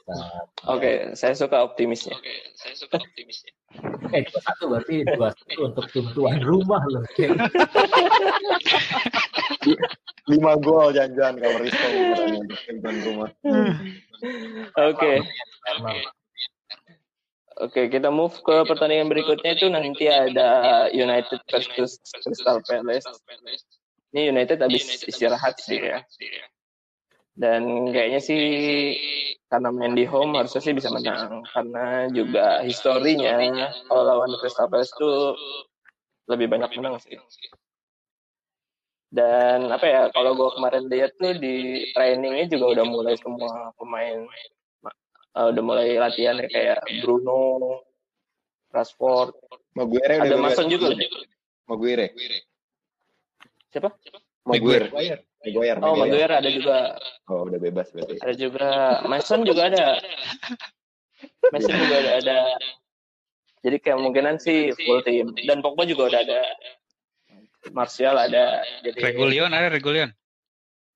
bisa- 0.06 0.46
Oke, 0.70 0.92
saya 1.18 1.34
suka 1.34 1.58
optimisnya. 1.66 2.16
Eh 4.14 4.22
dua 4.30 4.40
satu 4.46 4.64
berarti 4.70 5.02
dua 5.18 5.34
satu 5.34 5.60
untuk 5.74 5.86
tim 5.90 6.06
tuan 6.14 6.38
rumah 6.40 6.82
loh. 6.86 7.02
Lima 10.32 10.56
gol 10.56 10.94
jangan-jangan 10.96 11.36
kalau 11.42 11.60
untuk 12.46 12.60
tim 12.70 12.78
tuan 12.80 12.98
rumah. 13.04 13.30
Oke. 14.94 15.14
Karena 15.64 15.92
Oke, 17.62 17.86
kita 17.86 18.10
move 18.10 18.34
ke 18.42 18.66
pertandingan 18.66 19.14
berikutnya 19.14 19.54
itu 19.54 19.70
nanti 19.70 20.10
ada 20.10 20.90
United 20.90 21.38
versus 21.46 22.02
Crystal 22.26 22.58
Palace. 22.66 23.06
Ini 24.14 24.30
United 24.30 24.62
habis 24.62 25.04
istirahat 25.10 25.58
sih 25.58 25.82
ya. 25.82 26.06
Dan 27.34 27.90
kayaknya 27.90 28.22
sih 28.22 28.44
karena 29.50 29.74
main 29.74 29.98
di 29.98 30.06
home 30.06 30.38
harusnya 30.38 30.62
sih 30.62 30.74
bisa 30.74 30.94
menang 30.94 31.42
karena 31.50 32.10
juga 32.14 32.62
historinya 32.62 33.42
kalau 33.90 34.04
lawan 34.06 34.34
Crystal 34.38 34.70
Palace 34.70 34.94
itu 34.94 35.12
lebih 36.30 36.46
banyak 36.46 36.70
menang 36.78 37.02
sih. 37.02 37.18
Dan 39.14 39.70
apa 39.70 39.86
ya 39.86 40.02
kalau 40.14 40.38
gue 40.38 40.50
kemarin 40.58 40.86
lihat 40.90 41.18
tuh 41.18 41.38
di 41.38 41.90
trainingnya 41.94 42.50
juga 42.50 42.78
udah 42.78 42.86
mulai 42.86 43.14
semua 43.18 43.74
pemain 43.78 44.26
uh, 45.38 45.48
udah 45.50 45.64
mulai 45.66 45.98
latihan 45.98 46.38
ya, 46.38 46.50
kayak 46.50 46.80
Bruno, 47.02 47.82
Rashford, 48.74 49.38
Maguire 49.78 50.22
udah 50.22 50.30
ada. 50.30 50.38
Mason 50.38 50.66
juga. 50.70 50.94
Maguire. 51.70 52.14
Siapa? 53.74 53.90
Maguire. 54.46 54.94
Maguire. 54.94 55.78
Oh, 55.82 55.98
Maguire 55.98 56.34
ada 56.38 56.50
juga. 56.54 56.94
Oh, 57.26 57.50
udah 57.50 57.58
bebas 57.58 57.90
berarti. 57.90 58.22
Ada 58.22 58.34
juga 58.38 58.70
Mason 59.10 59.42
juga 59.42 59.74
ada. 59.74 59.98
Mason 61.50 61.74
juga 61.74 61.96
ada, 61.98 62.12
ada. 62.22 62.38
Jadi 63.64 63.78
kemungkinan 63.82 64.38
sih 64.38 64.76
full 64.86 65.02
team. 65.02 65.34
Dan 65.48 65.66
Pogba 65.66 65.90
juga 65.90 66.14
udah 66.14 66.20
ada. 66.22 66.42
Martial 67.74 68.20
ada. 68.20 68.62
Jadi 68.86 69.00
Regulion 69.02 69.50
ada 69.50 69.74
Regulion. 69.74 70.12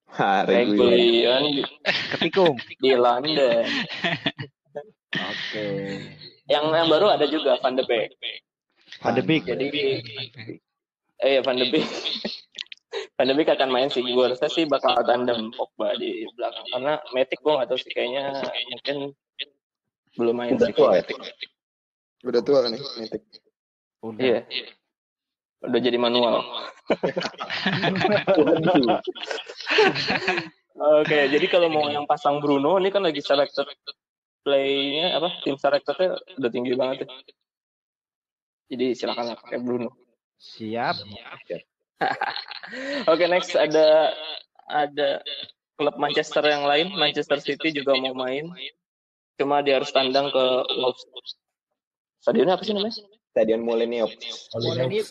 Ha. 0.08 0.44
Regulion 0.46 1.64
Ketikung. 2.16 2.56
di 2.80 2.92
London. 2.94 3.64
Oke. 5.16 5.66
Yang 6.48 6.64
yang 6.72 6.88
baru 6.88 7.06
ada 7.12 7.26
juga 7.28 7.56
Van 7.60 7.76
de 7.76 7.84
Beek. 7.88 8.12
Van 9.00 9.16
de 9.16 9.22
Beek. 9.24 9.44
Jadi 9.48 9.66
eh 11.24 11.30
ya 11.36 11.40
Van 11.44 11.56
de 11.56 11.66
Beek. 11.72 11.88
Beek 13.18 13.50
akan 13.50 13.74
main 13.74 13.90
sih. 13.90 14.06
Gue 14.06 14.30
rasa 14.30 14.46
sih 14.46 14.62
bakal 14.70 14.94
tandem 15.02 15.50
Pogba 15.50 15.90
di 15.98 16.22
belakang. 16.38 16.62
Karena 16.70 17.02
Matic 17.10 17.42
gue 17.42 17.50
nggak 17.50 17.66
tahu 17.66 17.78
sih 17.82 17.90
kayaknya 17.90 18.30
mungkin 18.70 19.10
belum 20.14 20.34
main 20.38 20.54
Udah 20.54 20.70
sih. 20.70 20.74
tua 20.78 20.94
ya? 20.94 21.02
Udah 22.22 22.42
tua 22.46 22.58
kan 22.62 22.70
nih. 22.74 22.82
Udah. 24.06 24.22
Iya. 24.22 24.46
Udah 25.66 25.80
jadi 25.82 25.98
manual. 25.98 26.46
Oke, 30.78 31.26
jadi 31.26 31.46
kalau 31.50 31.66
mau 31.66 31.90
yang 31.90 32.06
pasang 32.06 32.38
Bruno, 32.38 32.78
ini 32.78 32.94
kan 32.94 33.02
lagi 33.02 33.18
selected 33.18 33.66
play-nya 34.46 35.18
apa? 35.18 35.42
Tim 35.42 35.58
selectednya 35.58 36.14
udah 36.38 36.50
tinggi 36.54 36.78
banget 36.78 37.02
ya. 37.02 37.10
Jadi 38.70 38.94
silakan 38.94 39.34
pakai 39.34 39.58
Bruno. 39.58 39.90
Siap. 40.38 41.02
Oke, 43.12 43.24
next 43.26 43.54
ada 43.58 44.14
ada 44.68 45.22
klub 45.78 45.94
Manchester 45.98 46.42
yang 46.44 46.66
lain, 46.66 46.94
Manchester 46.94 47.38
City 47.42 47.70
juga 47.74 47.94
mau 47.98 48.14
main. 48.14 48.50
Cuma 49.38 49.62
dia 49.62 49.78
harus 49.78 49.94
tandang 49.94 50.30
ke 50.34 50.44
Wolves. 50.78 51.06
Stadionnya 52.18 52.58
apa 52.58 52.66
sih 52.66 52.74
namanya? 52.74 52.94
Stadion 53.30 53.62
Molineux. 53.62 54.10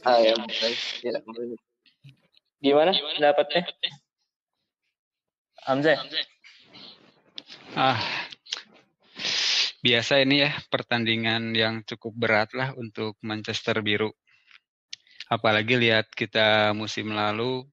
Ah 0.04 0.20
ya, 0.20 0.36
ya. 1.00 1.16
Gimana 2.60 2.92
pendapatnya? 2.92 3.64
Hamzah? 5.64 6.00
Ah, 7.76 8.00
biasa 9.80 10.24
ini 10.24 10.44
ya 10.44 10.52
pertandingan 10.68 11.56
yang 11.56 11.84
cukup 11.88 12.12
berat 12.16 12.52
lah 12.52 12.76
untuk 12.76 13.16
Manchester 13.24 13.80
Biru. 13.80 14.12
Apalagi 15.28 15.76
lihat 15.76 16.08
kita 16.12 16.72
musim 16.72 17.12
lalu 17.12 17.68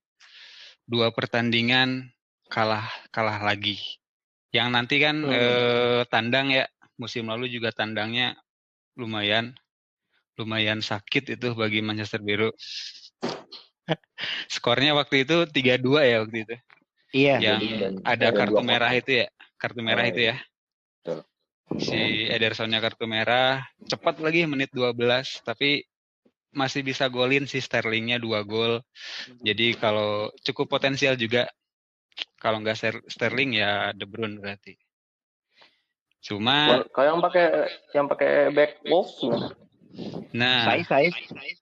dua 0.84 1.14
pertandingan 1.14 2.10
kalah 2.50 2.86
kalah 3.14 3.38
lagi. 3.40 3.78
Yang 4.50 4.68
nanti 4.70 4.96
kan 4.98 5.16
Hmm. 5.22 5.32
eh, 5.32 6.02
tandang 6.10 6.50
ya 6.50 6.66
musim 6.94 7.26
lalu 7.26 7.50
juga 7.50 7.74
tandangnya 7.74 8.34
lumayan 8.94 9.54
lumayan 10.34 10.82
sakit 10.82 11.38
itu 11.38 11.54
bagi 11.54 11.78
Manchester 11.78 12.18
Biru. 12.18 12.50
Skornya 14.54 14.94
waktu 14.98 15.22
itu 15.22 15.46
3-2 15.46 16.02
ya 16.02 16.22
waktu 16.26 16.38
itu. 16.42 16.56
Iya. 17.14 17.38
yang 17.38 17.62
dan- 17.78 17.98
ada 18.02 18.26
dan 18.26 18.34
kartu 18.34 18.62
merah 18.66 18.90
itu 18.90 19.22
ya, 19.22 19.26
kartu 19.54 19.80
merah 19.86 20.02
Oh, 20.02 20.10
itu 20.10 20.20
ya. 20.34 20.36
Betul. 20.98 21.18
Si 21.78 22.00
Edersonnya 22.26 22.82
kartu 22.82 23.06
merah, 23.06 23.62
cepat 23.86 24.18
lagi 24.18 24.42
menit 24.50 24.74
12, 24.74 25.38
tapi 25.46 25.86
masih 26.54 26.86
bisa 26.86 27.10
golin 27.10 27.44
si 27.50 27.58
Sterlingnya 27.60 28.22
dua 28.22 28.46
gol. 28.46 28.80
Jadi 29.42 29.74
kalau 29.76 30.30
cukup 30.46 30.78
potensial 30.78 31.18
juga. 31.18 31.50
Kalau 32.38 32.62
nggak 32.62 32.78
Ster- 32.78 33.06
Sterling 33.10 33.58
ya 33.58 33.90
De 33.90 34.06
Bruyne 34.06 34.38
berarti. 34.38 34.78
Cuma, 36.24 36.80
Kalau 36.94 37.06
yang 37.10 37.20
pakai 37.20 37.46
yang 37.92 38.06
pakai 38.08 38.54
back 38.54 38.80
Wolves 38.86 39.18
gimana? 39.20 39.52
nah, 40.32 40.78
Sais, 40.80 40.88
sais. 40.88 41.58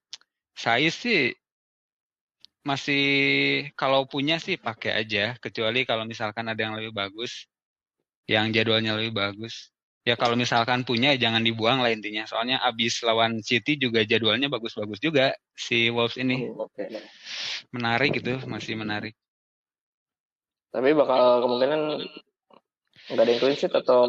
saya 0.55 0.91
sih 0.93 1.35
masih 2.63 3.05
kalau 3.75 4.07
punya 4.07 4.39
sih 4.39 4.55
pakai 4.55 5.03
aja, 5.03 5.35
kecuali 5.43 5.83
kalau 5.83 6.07
misalkan 6.07 6.47
ada 6.47 6.61
yang 6.63 6.79
lebih 6.79 6.95
bagus, 6.95 7.51
yang 8.31 8.55
jadwalnya 8.55 8.95
lebih 8.95 9.19
bagus. 9.19 9.72
Ya 10.03 10.19
kalau 10.19 10.35
misalkan 10.35 10.83
punya 10.83 11.15
ya 11.15 11.31
jangan 11.31 11.47
dibuang 11.47 11.79
lah 11.79 11.95
intinya. 11.95 12.27
Soalnya 12.27 12.59
abis 12.67 13.07
lawan 13.07 13.39
City 13.39 13.79
juga 13.79 14.03
jadwalnya 14.03 14.51
bagus-bagus 14.51 14.99
juga 14.99 15.31
si 15.55 15.95
Wolves 15.95 16.19
ini. 16.19 16.51
Hmm, 16.51 16.67
Oke. 16.67 16.91
Menarik 17.71 18.19
gitu, 18.19 18.43
masih 18.51 18.75
menarik. 18.75 19.15
Tapi 20.75 20.91
bakal 20.99 21.47
kemungkinan 21.47 21.81
nggak 23.15 23.23
ada 23.23 23.31
yang 23.31 23.41
clean 23.41 23.57
sheet 23.57 23.75
atau 23.77 24.03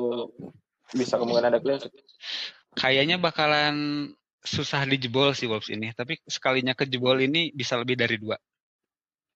bisa 0.98 1.22
kemungkinan 1.22 1.54
ada 1.54 1.62
clean 1.62 1.78
sheet. 1.78 1.94
Kayaknya 2.74 3.22
bakalan 3.22 4.10
susah 4.42 4.90
dijebol 4.90 5.38
si 5.38 5.46
Wolves 5.46 5.70
ini, 5.70 5.94
tapi 5.94 6.18
sekalinya 6.26 6.74
kejebol 6.74 7.22
ini 7.22 7.54
bisa 7.54 7.78
lebih 7.78 7.94
dari 7.94 8.18
dua. 8.18 8.36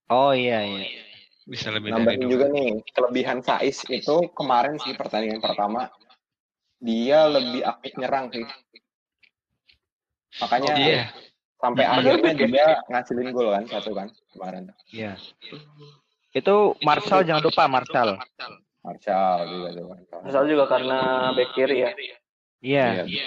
Oh 0.09 0.33
iya 0.33 0.65
iya. 0.65 1.05
Bisa 1.47 1.69
lebih 1.69 1.93
dari 1.93 2.01
Nambahin 2.01 2.21
dua. 2.25 2.31
juga 2.33 2.45
nih, 2.49 2.69
kelebihan 2.91 3.39
Saiz 3.45 3.85
itu 3.87 4.15
kemarin 4.33 4.75
sih 4.81 4.97
pertandingan 4.97 5.39
pertama, 5.39 5.87
dia 6.77 7.25
lebih 7.25 7.61
aktif 7.65 7.93
nyerang 7.97 8.29
sih. 8.29 8.45
Makanya 10.37 10.73
Iya. 10.77 11.03
sampai 11.57 11.83
akhirnya 11.89 12.33
dia 12.37 12.67
ngasilin 12.93 13.33
gol 13.33 13.49
kan 13.49 13.65
satu 13.65 13.91
kan 13.97 14.07
kemarin. 14.33 14.69
Iya. 14.93 15.17
Itu 16.37 16.77
Marshall 16.85 17.25
jangan 17.25 17.41
lupa 17.41 17.65
Marshall. 17.65 18.21
Martial 18.85 19.37
juga 19.49 19.67
tuh. 19.73 19.85
Misal 20.23 20.43
juga 20.45 20.63
karena 20.69 21.33
back 21.33 21.51
kiri 21.57 21.77
ya. 21.81 21.91
Iya. 22.61 22.87
Iya. 23.09 23.25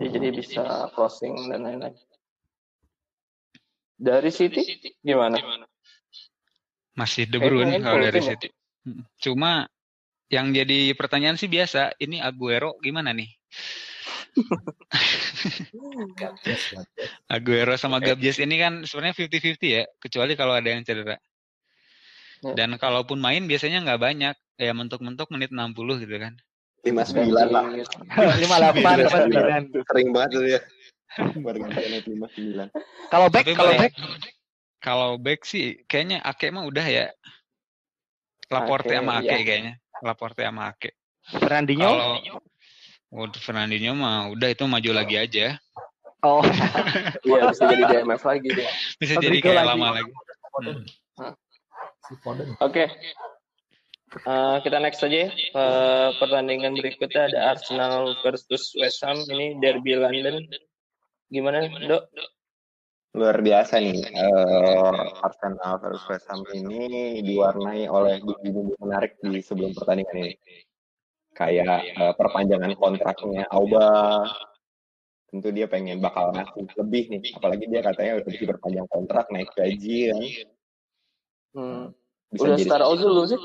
Ya, 0.00 0.06
jadi 0.12 0.28
bisa 0.32 0.92
crossing 0.92 1.48
dan 1.48 1.64
lain-lain. 1.64 1.96
Dari 4.00 4.32
City 4.32 4.64
gimana? 5.04 5.36
Masih 6.96 7.28
De 7.28 7.36
Bruyne 7.36 7.76
ini 7.76 7.84
kalau 7.84 8.00
dari 8.00 8.20
ya? 8.20 8.32
City. 8.32 8.48
Cuma 9.20 9.68
yang 10.30 10.54
jadi 10.54 10.94
pertanyaan 10.94 11.34
sih 11.34 11.50
biasa, 11.50 11.98
ini 11.98 12.22
Aguero 12.22 12.78
gimana 12.78 13.10
nih? 13.10 13.28
Aguero 17.26 17.74
sama 17.74 17.98
Eh. 17.98 18.14
Gabjes 18.14 18.38
ini 18.38 18.56
kan 18.62 18.86
sebenarnya 18.86 19.26
50-50 19.26 19.66
ya, 19.66 19.82
kecuali 19.98 20.38
kalau 20.38 20.54
ada 20.54 20.70
yang 20.70 20.86
cedera. 20.86 21.18
Ya. 22.40 22.54
Dan 22.56 22.78
kalaupun 22.78 23.18
main 23.20 23.44
biasanya 23.44 23.82
nggak 23.84 24.00
banyak, 24.00 24.34
ya 24.56 24.72
mentok-mentok 24.72 25.28
menit 25.34 25.50
60 25.50 26.06
gitu 26.06 26.16
kan. 26.16 26.38
59 26.80 27.52
lah. 27.52 27.64
Lima 28.40 28.56
delapan 28.56 29.04
sama 29.04 29.28
sembilan. 29.28 29.62
Sering 29.84 30.08
banget 30.14 30.30
tuh 30.32 30.44
ya. 30.46 30.60
59. 31.18 32.70
Kalau 33.10 33.26
back, 33.28 33.44
kalau 33.50 33.72
back, 33.74 33.92
Kalau 34.80 35.20
back 35.20 35.44
sih 35.44 35.84
kayaknya 35.84 36.24
Ake 36.24 36.48
mah 36.48 36.64
udah 36.64 36.86
ya. 36.86 37.06
Laporte 38.48 38.94
Ake, 38.94 38.98
sama 39.02 39.20
Ake 39.20 39.28
ya. 39.28 39.44
kayaknya. 39.44 39.74
Laporte 40.02 40.42
sama 40.44 40.72
Ake. 40.72 40.96
Fernandinho. 41.28 41.84
Kalau 41.86 42.16
untuk 43.10 43.40
Fernandinho 43.42 43.92
mah 43.94 44.30
udah 44.30 44.48
itu 44.50 44.64
maju 44.64 44.90
lagi 44.94 45.16
aja. 45.18 45.58
Oh, 46.20 46.44
Iya 47.28 47.48
bisa 47.48 47.64
jadi 47.64 47.82
DMF 47.88 48.22
lagi 48.28 48.48
deh. 48.52 48.68
Bisa 49.00 49.14
jadi 49.16 49.36
kayak 49.40 49.64
lagi. 49.64 49.70
lama 49.72 49.86
lagi. 49.96 50.12
Hmm. 50.60 51.34
Si 52.08 52.12
Foden. 52.20 52.52
Oke. 52.60 52.84
Eh, 54.10 54.56
kita 54.66 54.76
next 54.82 55.00
aja. 55.06 55.16
ya. 55.26 55.28
Eh, 55.30 56.08
pertandingan 56.18 56.74
berikutnya 56.76 57.30
ada 57.30 57.54
Arsenal 57.54 58.18
versus 58.20 58.74
West 58.76 59.00
Ham. 59.06 59.16
Ini 59.16 59.62
derby 59.62 59.96
London. 59.96 60.44
Gimana, 61.30 61.62
Dok? 61.88 62.02
Luar 63.10 63.42
biasa 63.42 63.82
nih. 63.82 64.06
eh, 64.06 65.22
Arsenal 65.26 65.82
versus 65.82 66.06
West 66.06 66.30
Ham 66.30 66.46
ini 66.54 67.18
diwarnai 67.26 67.90
oleh 67.90 68.22
bumbu-bumbu 68.22 68.78
menarik 68.86 69.18
di 69.18 69.42
sebelum 69.42 69.74
pertandingan 69.74 70.30
ini. 70.30 70.34
Kayak 71.34 71.90
eh, 71.90 72.12
perpanjangan 72.14 72.70
kontraknya 72.78 73.50
Auba. 73.50 74.30
Tentu 75.26 75.50
dia 75.50 75.66
pengen 75.66 75.98
bakal 75.98 76.30
ngasih 76.34 76.70
lebih 76.78 77.10
nih. 77.10 77.34
Apalagi 77.34 77.66
dia 77.66 77.82
katanya 77.82 78.22
udah 78.22 78.30
diperpanjang 78.34 78.88
kontrak, 78.90 79.26
naik 79.34 79.50
gaji 79.58 79.98
kan. 80.10 80.22
Hmm. 81.50 81.84
Bisa 82.30 82.46
Udah 82.46 82.54
jadi 82.54 82.62
setara 82.62 82.86
Ozil 82.86 83.10
belum 83.10 83.26
sih? 83.26 83.38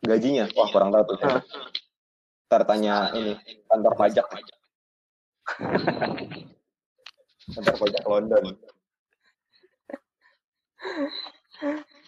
gajinya. 0.00 0.48
Wah 0.56 0.68
kurang 0.72 0.96
tahu 0.96 1.12
tuh. 1.12 1.16
Hah. 1.20 1.44
Ntar 2.48 2.62
tanya 2.64 3.12
ini 3.12 3.36
kantor 3.68 3.92
pajak. 4.00 4.26
kantor 7.50 7.74
pajak 7.76 8.04
London. 8.06 8.44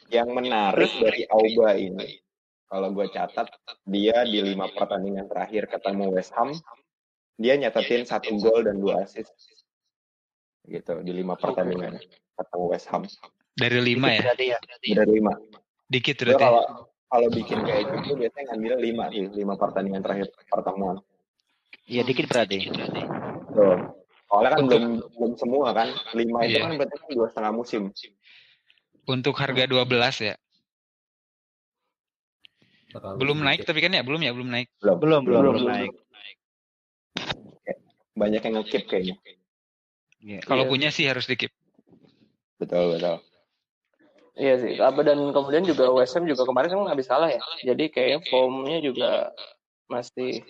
Yang 0.08 0.28
menarik 0.32 0.92
dari 1.00 1.22
Auba 1.28 1.76
ini, 1.76 2.20
kalau 2.68 2.88
gue 2.92 3.06
catat, 3.12 3.48
dia 3.84 4.24
di 4.24 4.40
lima 4.40 4.68
pertandingan 4.72 5.28
terakhir 5.28 5.68
ketemu 5.68 6.12
West 6.12 6.32
Ham, 6.36 6.56
dia 7.36 7.56
nyatatin 7.56 8.08
satu 8.08 8.36
gol 8.40 8.64
dan 8.64 8.80
dua 8.80 9.04
assist. 9.04 9.32
Gitu, 10.64 10.94
di 11.02 11.12
lima 11.12 11.36
pertandingan 11.36 12.00
ketemu 12.38 12.64
West 12.70 12.88
Ham. 12.88 13.04
Dari 13.52 13.80
lima 13.84 14.08
ya. 14.16 14.32
ya. 14.36 14.58
Dari 14.80 15.12
lima. 15.12 15.36
Dikit 15.92 16.16
berarti. 16.24 16.40
kalau 16.40 16.64
kalau 17.12 17.28
bikin 17.28 17.60
kayak 17.68 17.92
gitu 17.92 18.16
biasanya 18.16 18.56
ngambil 18.56 18.74
lima 18.80 19.04
sih, 19.12 19.28
lima 19.36 19.54
pertandingan 19.60 20.00
terakhir 20.00 20.32
pertemuan. 20.48 20.96
Iya 21.84 22.08
dikit 22.08 22.32
berarti. 22.32 22.72
Tuh. 23.52 24.01
Soalnya 24.32 24.50
kan 24.50 24.60
Untuk- 24.64 24.80
belum 24.80 24.92
belum 25.12 25.32
semua 25.36 25.76
kan, 25.76 25.88
lima 26.16 26.38
itu 26.42 26.56
Iya. 26.56 26.64
kan 26.64 26.72
berarti 26.80 26.96
kan 26.96 27.10
dua 27.12 27.26
setengah 27.28 27.52
musim. 27.52 27.82
Untuk 29.04 29.34
harga 29.36 29.68
12 29.68 30.16
ya. 30.24 30.34
Terlalu 32.88 33.16
Belum 33.20 33.38
naik 33.40 33.60
tapi 33.64 33.84
kan 33.84 33.92
ya 33.92 34.00
belum 34.00 34.20
ya 34.20 34.32
belum 34.32 34.48
naik. 34.48 34.72
Belum. 34.80 34.96
Belum, 34.96 35.20
belum, 35.20 35.36
Belum, 35.36 35.52
belum 35.52 35.64
belum. 35.64 35.68
naik. 35.68 35.92
Banyak 38.12 38.40
yang 38.40 38.54
ngekip 38.56 38.82
kayaknya. 38.88 39.16
Iya. 40.22 40.40
Kalau 40.44 40.64
Iya. 40.64 40.70
punya 40.72 40.88
sih 40.88 41.04
harus 41.04 41.28
dikit. 41.28 41.52
Betul 42.56 42.96
betul. 42.96 43.20
Iya 44.32 44.54
sih. 44.56 44.72
Apa 44.78 45.04
dan 45.04 45.28
kemudian 45.28 45.64
juga 45.64 45.92
West 45.92 46.16
Ham 46.16 46.24
juga 46.24 46.48
kemarin 46.48 46.72
kan 46.72 46.88
habis 46.88 47.04
kalah 47.04 47.28
ya. 47.28 47.40
Jadi 47.62 47.92
kayaknya 47.92 48.24
formnya 48.32 48.80
juga 48.80 49.28
masih 49.88 50.40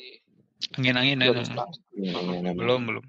Angin-angin 0.79 1.19
belum 1.19 1.35
ya. 1.35 1.47
strong. 1.51 1.71
Ini, 1.99 2.07
ini, 2.15 2.35
ini. 2.39 2.51
Belum 2.55 2.81
belum. 2.87 3.05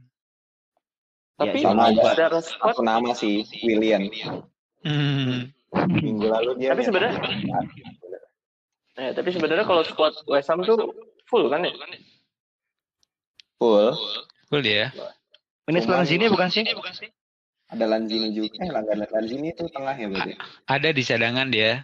Tapi 1.33 1.57
Ya, 1.59 1.65
sama 1.65 1.89
ada. 1.89 2.03
secara 2.13 2.39
squad 2.39 2.73
Satu 2.77 2.83
nama 2.85 3.09
sih 3.11 3.41
William. 3.65 4.05
Hmm. 4.85 5.49
Minggu 5.89 6.27
lalu 6.29 6.51
dia. 6.61 6.77
Tapi 6.77 6.83
sebenarnya- 6.85 7.17
Eh, 8.93 9.09
tapi 9.11 9.29
sebenarnya 9.33 9.65
kalau 9.65 9.81
squad 9.81 10.13
West 10.29 10.53
Ham 10.53 10.61
tuh 10.61 10.77
full 11.25 11.49
kan 11.49 11.65
ya? 11.65 11.73
full. 13.57 13.89
Full 14.51 14.61
dia. 14.61 14.93
Minus 15.65 15.87
Lanzini 15.87 16.27
bukan 16.27 16.51
sih? 16.51 16.61
Ada 17.73 17.89
Lanzini 17.89 18.29
juga. 18.29 18.53
Eh, 18.61 18.69
langganan 18.69 19.09
Lanzini 19.09 19.49
itu 19.49 19.65
tengah 19.73 19.95
ya 19.97 20.05
berarti. 20.05 20.33
Ada 20.69 20.89
di 20.93 21.01
cadangan 21.01 21.47
dia. 21.49 21.81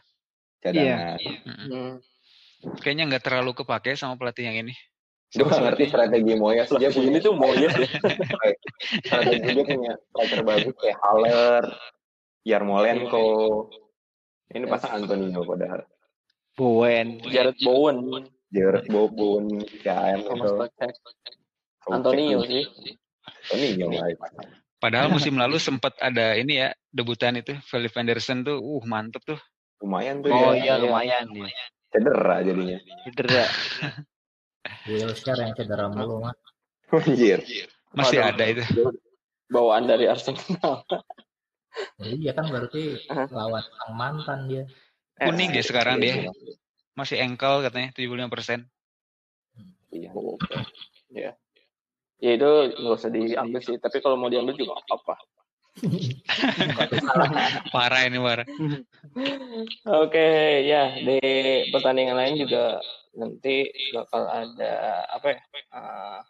Cadangan. 0.62 1.18
Mm-mm. 1.18 1.68
Hmm. 1.72 1.94
Kayaknya 2.84 3.04
nggak 3.10 3.24
terlalu 3.26 3.52
kepake 3.56 3.96
sama 3.96 4.20
pelatih 4.20 4.46
yang 4.46 4.62
ini. 4.62 4.76
Gue 5.30 5.46
gak 5.46 5.62
ngerti 5.62 5.84
strategi 5.94 6.34
Moyes. 6.34 6.70
Dia 6.74 6.89
punya 6.89 7.10
ini 7.13 7.20
tuh 7.22 7.34
mau 7.38 7.54
ya. 7.54 7.70
strategi 9.06 9.48
dia 9.54 9.65
punya 9.65 9.94
striker 10.10 10.42
bagus 10.42 10.74
kayak 10.82 10.98
Haller, 11.06 11.63
Yarmolenko. 12.50 13.70
Ini 14.50 14.65
pasang 14.65 15.06
Antonio 15.06 15.46
padahal. 15.46 15.86
Bowen. 16.58 17.22
Jared 17.30 17.62
Bowen. 17.62 18.26
Jared 18.50 18.89
Bowen, 18.89 19.62
KM 19.86 20.26
Thomas 20.26 20.50
itu. 20.50 20.58
Kocek. 20.65 20.94
Antonio 21.94 22.39
sih. 22.50 22.65
Antonio. 23.54 23.88
Padahal 24.82 25.13
musim 25.13 25.38
lalu 25.38 25.62
sempat 25.62 25.94
ada 26.02 26.34
ini 26.34 26.65
ya 26.65 26.74
debutan 26.89 27.38
itu 27.38 27.54
Philip 27.70 27.94
Anderson 27.94 28.42
tuh, 28.42 28.58
uh 28.58 28.84
mantep 28.89 29.22
tuh. 29.22 29.38
Lumayan 29.86 30.26
tuh 30.26 30.34
Oh 30.34 30.58
ya. 30.58 30.74
iya 30.74 30.74
lumayan 30.82 31.30
dia. 31.30 31.54
Cedera 31.94 32.42
jadinya. 32.42 32.82
Cedera. 33.06 33.46
Wilshere 34.88 35.41
yang 35.45 35.54
cedera 35.56 35.88
mulu 35.88 36.24
mah. 36.24 36.36
Anjir. 36.89 37.45
Masih 37.93 38.17
Waduh. 38.22 38.32
ada 38.34 38.43
itu. 38.50 38.63
Bawaan 39.50 39.89
dari 39.89 40.06
Arsenal. 40.06 40.86
Jadi 42.02 42.15
dia 42.22 42.34
kan 42.34 42.50
berarti 42.50 42.98
lawan 43.30 43.62
sang 43.62 43.93
mantan 43.93 44.39
dia. 44.50 44.63
Kuning 45.19 45.54
dia 45.54 45.63
sekarang 45.65 46.02
Iya, 46.02 46.30
dia. 46.30 46.34
Masih 46.98 47.22
engkel 47.22 47.62
katanya 47.65 47.89
75%. 47.93 48.65
Iya. 49.93 50.10
Oke. 50.13 50.56
Ya. 51.13 51.32
Ya 52.19 52.32
itu 52.36 52.50
nggak 52.78 52.98
usah 53.00 53.12
diambil 53.13 53.62
sih. 53.63 53.78
Tapi 53.80 53.98
kalau 54.04 54.19
mau 54.19 54.28
diambil 54.28 54.54
juga 54.58 54.76
apa-apa. 54.82 55.15
Parah 57.74 58.04
ini 58.04 58.19
parah. 58.19 58.43
Oke, 59.88 60.28
ya 60.67 61.00
di 61.00 61.19
pertandingan 61.72 62.19
lain 62.19 62.36
juga 62.43 62.84
nanti 63.17 63.69
bakal 63.93 64.24
ada 64.30 65.06
apa 65.10 65.28
ya? 65.34 65.39
ah, 65.74 66.22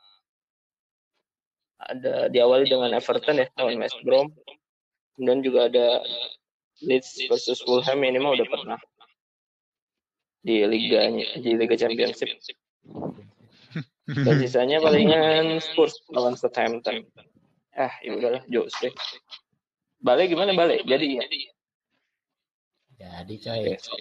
ada 1.80 2.28
diawali 2.28 2.68
dengan 2.68 2.92
Everton 2.96 3.40
ya 3.44 3.48
lawan 3.56 3.80
West 3.80 4.00
Brom. 4.04 4.32
Kemudian 5.16 5.44
juga 5.44 5.68
ada 5.68 6.04
Leeds 6.80 7.28
versus 7.28 7.60
Fulham 7.64 8.00
ini 8.04 8.20
mah 8.24 8.40
udah 8.40 8.48
pernah 8.48 8.80
di 10.40 10.64
liga 10.64 11.12
di 11.40 11.52
Liga 11.60 11.76
Championship. 11.76 12.32
Dan 14.10 14.42
sisanya 14.42 14.82
palingan 14.82 15.62
Spurs 15.62 16.02
lawan 16.10 16.34
Southampton. 16.34 17.06
Ah, 17.78 17.94
ya 18.02 18.18
udahlah, 18.18 18.42
jokes 18.50 18.74
deh. 18.82 18.92
Balik 20.02 20.34
gimana 20.34 20.56
balik? 20.56 20.88
Jadi 20.88 21.20
ya. 21.20 21.24
Jadi 23.00 23.34
coy. 23.40 23.60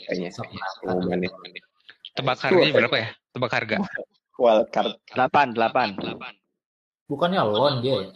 Kayaknya. 0.08 0.30
Sok. 0.32 0.48
Tebak 2.18 2.38
harganya 2.42 2.74
berapa 2.74 2.96
ya? 2.98 3.09
Tebak 3.31 3.52
harga. 3.54 3.76
Wildcard 4.42 4.94
Delapan, 5.14 5.46
delapan. 5.54 5.88
Bukannya 7.11 7.42
lon 7.42 7.74
dia 7.83 8.07
ya? 8.07 8.11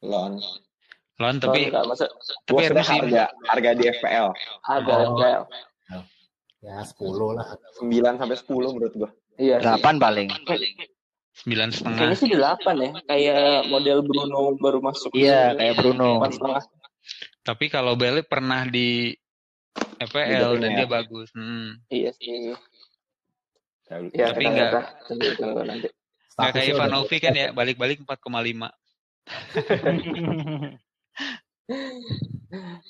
loan. 0.00 0.40
Lon 1.20 1.36
Tapi 1.36 1.68
tapi 1.68 2.60
harga 2.64 2.82
sih 2.82 2.98
harga 3.04 3.24
harga 3.52 3.70
di 3.76 3.84
FPL 3.92 4.28
ada 4.64 4.92
Oh. 4.96 5.18
FPL. 5.18 5.42
Ya 6.60 6.76
10 6.84 7.36
lah. 7.40 7.46
9 7.80 8.20
sampai 8.20 8.36
10 8.36 8.74
menurut 8.76 8.94
gua. 8.96 9.10
Iya. 9.40 9.60
sih. 9.60 9.64
Delapan 9.64 9.94
paling. 9.96 10.28
sembilan 11.30 11.68
setengah. 11.72 11.98
Kayaknya 12.04 12.18
sih 12.20 12.28
delapan 12.36 12.74
ya, 12.76 12.90
kayak 13.08 13.44
model 13.72 13.98
Bruno 14.04 14.40
baru 14.60 14.78
masuk. 14.84 15.08
Iya, 15.16 15.56
kayak 15.56 15.74
Bruno. 15.80 16.20
Delapan 16.20 16.32
setengah. 16.36 16.62
Tapi 17.40 17.64
kalau 17.72 17.96
Bale 17.96 18.20
pernah 18.20 18.68
di 18.68 19.16
FPL 19.96 20.56
Di 20.56 20.60
dan 20.60 20.70
dia 20.76 20.84
ya. 20.84 20.88
bagus. 20.88 21.28
Hmm. 21.32 21.80
Iya 21.88 22.12
sih. 22.12 22.52
Lupa. 23.98 24.14
Ya, 24.14 24.30
Tapi 24.30 24.44
nanti. 24.46 25.88
Nggak 26.38 26.52
kayak 26.56 26.68
Ivanovic 26.72 27.20
kan 27.20 27.34
ya, 27.36 27.50
balik-balik 27.52 27.98
4,5. 28.06 28.70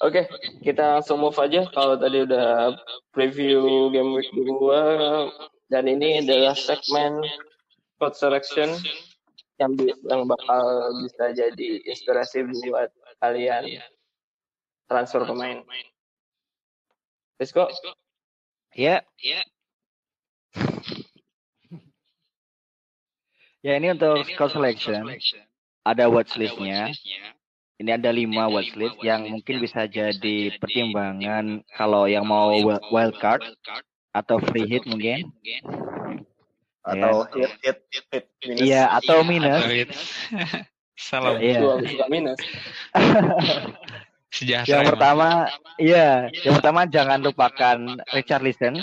Oke, 0.00 0.24
kita 0.64 1.00
langsung 1.00 1.20
move 1.20 1.36
aja. 1.36 1.68
Kalau 1.72 1.96
tadi 2.00 2.24
udah 2.24 2.72
preview 3.12 3.90
game 3.92 4.16
week 4.16 4.30
2 4.32 5.68
dan 5.68 5.84
ini 5.84 6.24
adalah 6.24 6.56
segmen 6.56 7.20
Code 8.00 8.16
Selection 8.16 8.72
yang 9.60 9.76
yang 10.08 10.24
bakal 10.24 10.64
bisa 11.04 11.36
jadi 11.36 11.68
inspirasi 11.84 12.48
buat 12.48 12.88
kalian 13.20 13.84
transfer 14.88 15.20
pemain. 15.28 15.60
Let's 17.36 17.52
go. 17.52 17.68
Ya. 18.72 19.04
Ya 23.60 23.76
ini 23.76 23.92
untuk 23.92 24.24
score 24.24 24.52
selection 24.52 25.04
ada 25.84 26.08
watchlistnya. 26.08 26.92
Ini 27.80 27.96
ada 27.96 28.12
lima 28.12 28.44
watchlist 28.48 29.00
yang 29.00 29.24
mungkin 29.24 29.56
bisa 29.60 29.88
jadi 29.88 30.52
pertimbangan 30.60 31.64
kalau 31.72 32.04
yang 32.04 32.28
mau 32.28 32.52
wi- 32.52 32.84
wild 32.92 33.16
card 33.16 33.40
atau 34.12 34.36
free 34.52 34.68
hit 34.68 34.84
mungkin. 34.84 35.32
Atau 36.84 37.24
hit 37.36 37.52
hit 37.64 37.78
hit 38.12 38.24
minus. 38.44 38.60
Iya 38.60 38.82
atau 38.96 39.24
minus. 39.24 39.60
Atau 39.64 39.72
hit. 39.80 39.90
Salam 41.00 41.40
Iya. 41.40 41.60
Suka 41.80 42.06
minus. 42.12 42.40
sejahtera. 44.36 44.70
Yang 44.70 44.82
pertama, 44.94 45.28
iya, 45.76 46.30
yang 46.46 46.54
pertama 46.60 46.80
jangan 46.86 47.18
lupakan 47.18 47.78
Richard 48.14 48.44
Listen. 48.46 48.78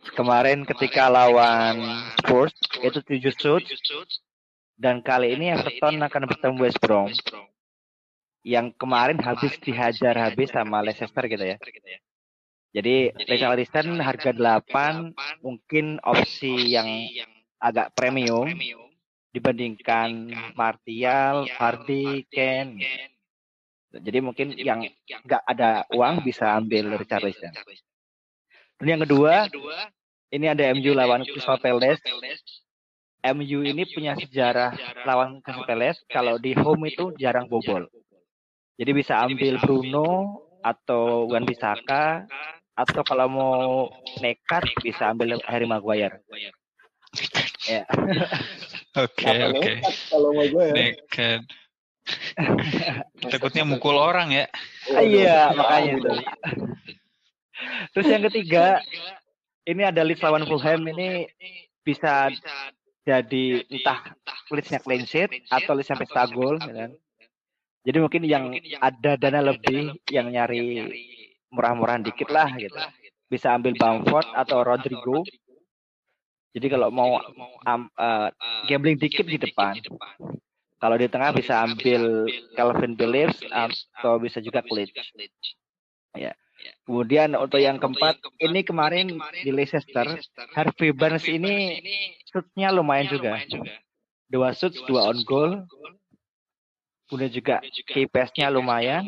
Kemarin 0.00 0.64
ketika 0.64 1.12
lawan 1.12 1.76
Spurs 2.20 2.56
itu 2.80 3.00
7 3.04 3.32
shoot. 3.36 3.64
Dan 4.80 5.04
kali 5.04 5.36
ini 5.36 5.52
Everton 5.52 6.00
akan 6.00 6.22
bertemu 6.24 6.56
West 6.56 6.80
Brom. 6.80 7.12
yang 8.40 8.72
kemarin 8.72 9.20
habis 9.20 9.52
dihajar 9.60 10.16
habis 10.16 10.48
sama 10.48 10.80
Leicester 10.80 11.24
gitu 11.28 11.44
ya. 11.44 11.60
Jadi 12.70 13.10
Richard 13.28 13.58
Listen 13.58 13.98
harga 14.00 14.30
8 14.30 15.12
mungkin 15.42 15.98
opsi 16.00 16.72
yang 16.72 16.86
agak 17.60 17.92
premium 17.92 18.46
dibandingkan 19.34 20.32
Martial, 20.56 21.50
Vardy, 21.58 22.24
Ken. 22.30 22.78
Jadi 23.90 24.18
mungkin 24.22 24.54
yang 24.54 24.86
nggak 25.26 25.42
ada 25.44 25.82
uang 25.90 26.22
bisa 26.22 26.54
ambil 26.54 26.94
Richarlison. 26.94 27.50
Dan 28.80 28.96
yang 28.96 29.02
kedua, 29.04 29.44
ini 30.32 30.46
ada 30.48 30.72
MU 30.72 30.96
lawan 30.96 31.20
Crystal 31.28 31.60
Palace. 31.60 32.00
MU 33.20 33.60
ini 33.60 33.84
punya 33.92 34.16
sejarah 34.16 34.72
lawan 35.04 35.44
Crystal 35.44 35.68
Palace 35.68 36.00
kalau 36.08 36.40
di 36.40 36.56
home 36.56 36.88
itu 36.88 37.12
jarang 37.20 37.44
bobol. 37.44 37.84
Jadi 38.80 38.90
bisa 38.96 39.20
ambil 39.20 39.60
Bruno 39.60 40.40
atau 40.64 41.28
Wan 41.28 41.44
Bisaka 41.44 42.24
atau 42.72 43.02
kalau 43.04 43.28
mau 43.28 43.92
nekat 44.24 44.64
bisa 44.80 45.12
ambil 45.12 45.36
Harry 45.44 45.68
Maguire. 45.68 46.24
Ya. 47.68 47.84
Oke, 48.98 49.22
oke. 49.22 49.54
nekat 49.78 49.94
kalau 50.10 50.34
mau 50.34 50.42
gue 50.50 50.64
ya. 50.66 50.74
Naked. 50.74 51.40
Takutnya 53.30 53.62
mukul 53.62 53.94
orang 53.94 54.34
ya. 54.34 54.50
Iya, 54.90 55.54
makanya 55.54 55.90
itu. 55.94 56.10
Terus 57.92 58.06
yang 58.08 58.22
ketiga, 58.28 58.80
ini 59.66 59.82
ada 59.84 60.00
Leeds 60.02 60.22
lawan 60.24 60.46
Fulham 60.48 60.86
ini 60.88 61.28
bisa 61.84 62.28
jadi 63.04 63.64
entah 63.66 64.14
Leeds-nya 64.52 64.80
clean 64.82 65.04
sheet 65.08 65.30
atau 65.48 65.72
Leeds 65.74 65.88
sampai 65.88 66.06
pesta 66.06 66.26
gol, 66.28 66.60
ya 66.60 66.72
kan? 66.86 66.90
Jadi 67.80 67.96
mungkin 67.96 68.22
yang 68.28 68.44
ada 68.76 69.16
dana 69.16 69.40
lebih, 69.40 69.96
yang 70.12 70.28
nyari 70.28 70.84
murah-murahan 71.48 72.04
dikit 72.04 72.28
lah 72.28 72.52
gitu. 72.60 72.76
Bisa 73.30 73.56
ambil 73.56 73.72
Bamford 73.78 74.26
atau 74.36 74.60
Rodrigo. 74.60 75.24
Jadi 76.50 76.66
kalau 76.66 76.90
mau 76.90 77.16
eh, 77.16 78.28
gambling 78.68 78.98
dikit 78.98 79.24
di 79.24 79.38
depan, 79.38 79.78
kalau 80.76 80.96
di 80.98 81.06
tengah 81.06 81.30
bisa 81.32 81.62
ambil 81.62 82.26
Calvin 82.58 82.98
Phillips 82.98 83.40
atau 83.48 84.18
bisa 84.18 84.42
juga 84.42 84.60
Klitsch. 84.60 84.92
Ya. 86.18 86.34
Kemudian 86.84 87.38
untuk 87.38 87.62
yang 87.62 87.78
keempat, 87.78 88.18
ini 88.42 88.60
kemarin 88.66 89.14
di 89.44 89.50
Leicester, 89.54 90.18
Harvey 90.56 90.90
Barnes 90.90 91.24
ini 91.28 91.78
shootnya 92.26 92.74
lumayan 92.74 93.06
juga. 93.06 93.38
Dua 94.30 94.50
shoot, 94.54 94.74
dua 94.86 95.10
on 95.10 95.22
goal. 95.26 95.52
Kemudian 97.10 97.32
juga 97.34 97.58
key 97.90 98.06
pass-nya 98.06 98.50
lumayan. 98.50 99.02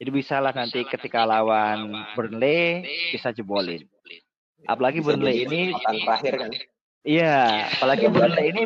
Jadi 0.00 0.10
bisa 0.10 0.40
lah 0.40 0.50
nanti 0.56 0.80
ketika 0.88 1.28
lawan 1.28 1.92
Burnley 2.16 2.88
bisa 3.12 3.30
jebolin. 3.36 3.84
Apalagi 4.64 5.00
Bisa 5.00 5.12
Burnley 5.12 5.44
ini, 5.44 5.72
terakhir 5.76 6.34
kan. 6.36 6.50
iya, 7.04 7.68
apalagi 7.76 8.08
Burnley 8.08 8.46
ini 8.52 8.62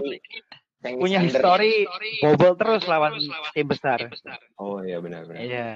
punya 1.00 1.22
Under. 1.22 1.30
histori 1.32 1.86
bobol 2.20 2.54
terus 2.60 2.82
lawan 2.84 3.18
tim 3.56 3.66
besar. 3.66 4.10
Oh 4.58 4.82
iya 4.84 5.00
benar-benar. 5.00 5.40
Iya. 5.40 5.68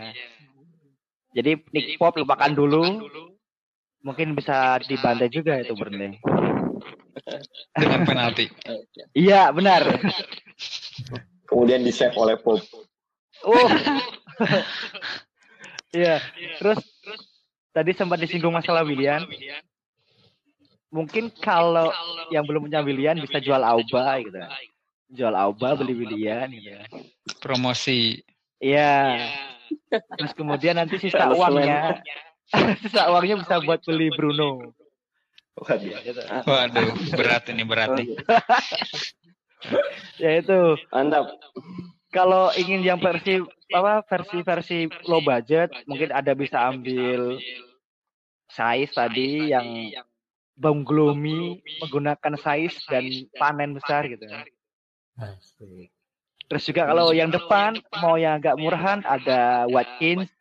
Jadi 1.37 1.61
Nick 1.75 2.01
Pop 2.01 2.17
lupakan 2.17 2.53
dulu. 2.53 3.05
Mungkin 4.07 4.39
bisa 4.39 4.79
dibantai 4.87 5.29
juga 5.29 5.59
itu 5.61 5.75
Burnley. 5.75 6.17
Dengan 7.81 8.03
penalti. 8.07 8.47
Iya, 9.17 9.51
benar. 9.51 9.83
Kemudian 11.49 11.83
di 11.83 11.91
save 11.91 12.15
oleh 12.15 12.37
Pop. 12.39 12.63
Oh. 13.45 13.69
Iya. 15.89 16.21
Terus 16.61 16.85
tadi 17.73 17.97
sempat 17.97 18.21
disinggung 18.21 18.53
masalah 18.53 18.85
William. 18.85 19.25
mungkin 20.93 21.33
kalau 21.41 21.89
yang 22.29 22.45
belum 22.45 22.69
punya 22.69 22.85
William 22.85 23.17
bisa 23.17 23.41
jual 23.41 23.61
Auba 23.65 24.21
gitu 24.21 24.37
kan. 24.37 24.53
Jual 25.09 25.33
Auba 25.33 25.81
beli 25.81 25.97
William 25.97 26.45
gitu 26.53 26.77
kan. 26.77 26.89
Promosi. 27.41 28.21
Iya. 28.61 29.17
Terus 29.91 30.33
kemudian 30.37 30.77
nanti 30.77 31.01
sisa 31.01 31.33
uangnya 31.33 32.01
sisa 32.85 33.09
uangnya 33.13 33.41
bisa 33.41 33.61
buat 33.65 33.81
beli 33.85 34.13
Bruno. 34.13 34.73
Waduh. 35.59 35.99
Gitu. 36.07 36.23
Waduh, 36.23 36.89
berat 37.19 37.45
ini 37.51 37.63
berat 37.67 37.91
nih. 37.99 38.09
Ya 40.23 40.39
itu. 40.39 40.79
Mantap. 40.95 41.35
Kalau 42.15 42.55
ingin 42.55 42.87
yang 42.87 43.03
versi 43.03 43.43
apa 43.75 44.07
versi-versi 44.07 44.87
low 45.11 45.19
budget 45.19 45.75
mungkin 45.91 46.15
ada 46.15 46.31
bisa 46.33 46.71
ambil 46.71 47.43
size 48.49 48.95
tadi 48.95 49.51
yang 49.51 49.67
Banglomi 50.59 51.59
menggunakan 51.83 52.35
size 52.39 52.79
dan 52.87 53.03
panen 53.35 53.75
besar 53.75 54.07
gitu. 54.07 54.27
Asik. 55.19 55.91
Terus 56.49 56.63
juga 56.65 56.89
kalau 56.89 57.13
yang 57.13 57.29
depan 57.29 57.77
mau 58.01 58.17
yang 58.17 58.41
agak 58.41 58.57
murahan 58.57 59.05
ada 59.05 59.69
Watkins 59.69 60.33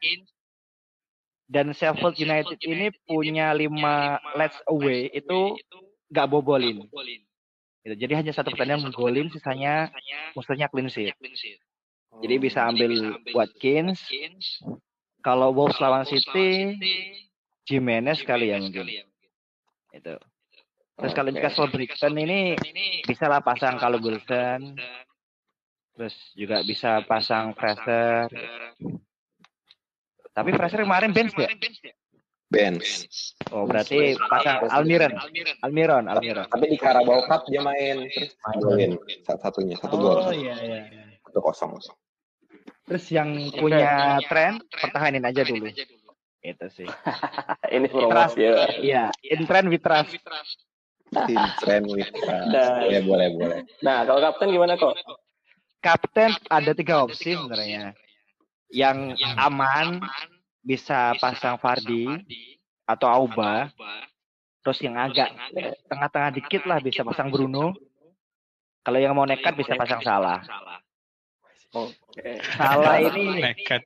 dan 1.52 1.76
Sheffield 1.76 2.16
United 2.16 2.60
ini 2.64 2.92
punya 3.04 3.52
lima 3.52 4.20
let's 4.40 4.56
away 4.72 5.12
itu 5.12 5.60
nggak 6.08 6.28
bobolin. 6.32 6.88
Gitu. 7.84 7.96
Jadi 8.04 8.14
hanya 8.20 8.32
satu 8.36 8.52
pertandingan 8.52 8.88
menggolin, 8.92 9.32
sisanya 9.32 9.92
musuhnya 10.36 10.68
clean 10.68 10.92
sheet. 10.92 11.16
Jadi 12.24 12.36
bisa 12.40 12.68
ambil 12.68 13.16
Watkins. 13.36 14.00
Kalau 15.24 15.52
Wolves 15.52 15.80
lawan 15.84 16.08
City, 16.08 16.76
Jimenez 17.68 18.24
kali 18.24 18.56
ya 18.56 18.64
mungkin. 18.64 18.88
Itu. 19.92 20.16
Terus 20.98 21.14
kalau 21.14 21.30
Newcastle 21.30 21.70
Brighton 21.70 22.16
ini 22.16 22.56
bisa 23.04 23.28
lah 23.28 23.44
pasang 23.44 23.76
kalau 23.76 24.00
Wilson. 24.00 24.80
Terus 25.98 26.16
juga 26.38 26.62
bisa 26.62 27.02
pasang 27.10 27.58
Fraser. 27.58 28.30
Tapi 30.30 30.50
Fraser 30.54 30.86
kemarin 30.86 31.10
bench 31.10 31.34
ya? 31.34 31.50
Benz. 32.48 33.10
Oh 33.52 33.68
berarti 33.68 34.16
pasang 34.30 34.70
Almiron. 34.72 35.12
Almiron, 35.66 36.06
Almiron. 36.08 36.46
Tapi 36.48 36.66
di 36.70 36.78
Carabao 36.80 37.26
Cup 37.28 37.50
dia 37.50 37.60
main 37.60 38.08
terus 38.08 38.38
golin 38.62 38.96
satu-satunya 39.26 39.76
satu 39.82 39.96
gol. 40.00 40.22
Oh 40.22 40.32
iya 40.32 40.56
iya. 40.64 40.82
Satu 41.28 41.40
kosong. 41.44 41.76
Terus 42.88 43.06
yang 43.12 43.52
punya 43.52 44.22
tren 44.32 44.64
pertahanin 44.70 45.28
aja 45.28 45.44
dulu. 45.44 45.68
Itu 46.40 46.68
sih. 46.72 46.88
Ini 47.76 47.88
promosi 47.92 48.40
ya. 48.40 48.54
Iya, 48.80 49.04
in 49.28 49.44
trend 49.44 49.68
with 49.68 49.84
trust. 49.84 50.16
Tim 51.12 51.44
tren 51.60 51.84
with 51.90 52.08
Nah. 52.48 52.86
boleh 52.88 53.02
boleh 53.04 53.28
boleh. 53.36 53.60
Nah, 53.84 54.08
kalau 54.08 54.24
kapten 54.24 54.56
gimana 54.56 54.80
kok? 54.80 54.96
Kapten 55.78 56.34
ada 56.50 56.72
tiga 56.74 57.06
opsi 57.06 57.38
sebenarnya. 57.38 57.94
Yang 58.68 59.16
aman 59.38 60.02
bisa 60.60 61.16
pasang 61.22 61.56
Fardi 61.58 62.08
atau 62.84 63.08
Auba. 63.08 63.72
Terus 64.66 64.84
yang 64.84 65.00
agak 65.00 65.32
tengah-tengah 65.88 66.32
dikit 66.36 66.68
lah 66.68 66.84
bisa 66.84 67.06
pasang 67.06 67.32
Bruno. 67.32 67.72
Kalau 68.84 69.00
yang 69.00 69.16
mau 69.16 69.24
nekat 69.24 69.56
bisa 69.56 69.76
pasang 69.76 70.04
Salah. 70.04 70.44
Oke. 71.72 72.40
Salah 72.60 73.00
ini 73.00 73.44
Nekat. 73.44 73.84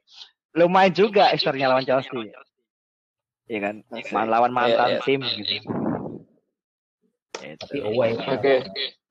lumayan 0.53 0.93
juga 0.93 1.29
historinya 1.33 1.73
lawan 1.73 1.85
Chelsea. 1.85 2.29
Iya 3.49 3.59
kan? 3.59 3.75
Man- 4.13 4.29
Lawan 4.31 4.53
mantan 4.53 4.95
Iya, 4.95 4.97
iya. 4.97 5.03
tim 5.03 5.21
gitu. 5.21 5.53
Tapi 7.35 7.77
Itu. 7.77 7.87
away. 7.89 8.13
Oke. 8.15 8.55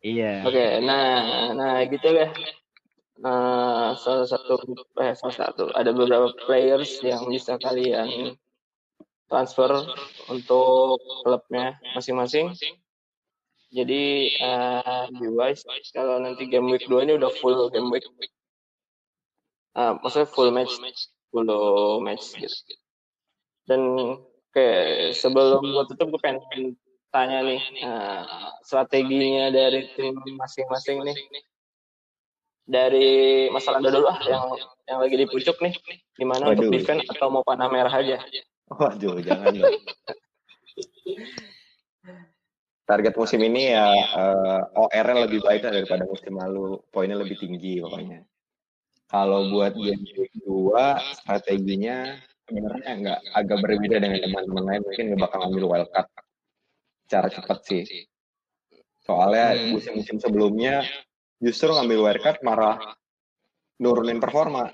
Iya. 0.01 0.47
Oke, 0.47 0.67
nah, 0.81 1.51
nah 1.53 1.75
gitu 1.85 2.09
ya. 2.09 2.31
Nah, 3.21 3.93
salah 4.01 4.25
satu, 4.25 4.57
eh, 4.97 5.13
salah 5.13 5.37
satu, 5.37 5.69
ada 5.77 5.93
beberapa 5.93 6.33
players 6.49 7.05
yang 7.05 7.29
bisa 7.29 7.61
kalian 7.61 8.33
transfer 9.29 9.69
untuk 10.33 10.97
klubnya 11.21 11.77
masing-masing. 11.93 12.57
Jadi 13.71 14.35
eh, 14.35 15.05
di 15.13 15.27
Wise 15.31 15.69
kalau 15.93 16.17
nanti 16.19 16.49
game 16.49 16.73
week 16.73 16.89
2 16.89 17.05
ini 17.05 17.21
udah 17.21 17.31
full 17.39 17.69
game 17.69 17.93
week. 17.93 18.09
Ah, 19.77 20.01
maksudnya 20.01 20.27
full 20.27 20.51
match, 20.51 20.75
full 21.31 21.47
match 22.01 22.35
gitu. 22.41 22.57
Dan 23.69 23.81
kayak 24.51 25.15
sebelum 25.15 25.63
gua 25.63 25.85
tutup 25.87 26.11
gue 26.11 26.21
pengen 26.25 26.75
tanya 27.13 27.45
nih 27.45 27.63
eh, 27.85 28.23
strateginya 28.65 29.53
dari 29.53 29.87
tim 29.95 30.17
masing-masing 30.41 31.05
nih 31.05 31.17
dari 32.71 33.11
masalah 33.51 33.83
dulu 33.83 34.07
ah 34.07 34.19
yang 34.23 34.45
yang 34.87 34.99
lagi 35.03 35.19
di 35.19 35.27
pucuk 35.27 35.59
nih 35.59 35.75
gimana 36.15 36.55
untuk 36.55 36.71
Waduh. 36.71 36.75
defense 36.79 37.05
atau 37.11 37.27
mau 37.27 37.43
panah 37.43 37.67
merah 37.67 37.91
aja 37.91 38.23
Waduh, 38.71 39.19
jangan 39.19 39.51
dong. 39.51 39.83
Target 42.87 43.15
musim 43.15 43.41
ini 43.43 43.71
ya 43.71 43.87
eh, 43.95 44.63
OR-nya 44.79 45.27
lebih 45.27 45.43
baik 45.43 45.63
lah 45.67 45.73
daripada 45.75 46.07
musim 46.07 46.35
lalu. 46.35 46.79
Poinnya 46.91 47.19
lebih 47.19 47.39
tinggi 47.39 47.79
pokoknya. 47.79 48.23
Kalau 49.11 49.51
buat 49.51 49.75
game 49.75 50.07
week 50.15 50.35
2, 50.43 51.19
strateginya 51.19 52.15
sebenarnya 52.47 52.91
nggak 52.95 53.19
agak 53.35 53.59
berbeda 53.59 53.97
dengan 53.99 54.19
teman-teman 54.23 54.65
lain. 54.71 54.81
Mungkin 54.87 55.05
nggak 55.15 55.21
bakal 55.23 55.41
ambil 55.51 55.65
wildcard 55.67 56.09
secara 57.07 57.27
cepat 57.27 57.59
sih. 57.67 57.83
Soalnya 59.03 59.55
Hmm. 59.55 59.75
musim-musim 59.75 60.23
sebelumnya 60.23 60.87
justru 61.41 61.73
ngambil 61.73 61.99
wildcard 62.05 62.39
malah 62.45 62.77
nurunin 63.81 64.21
performa. 64.21 64.69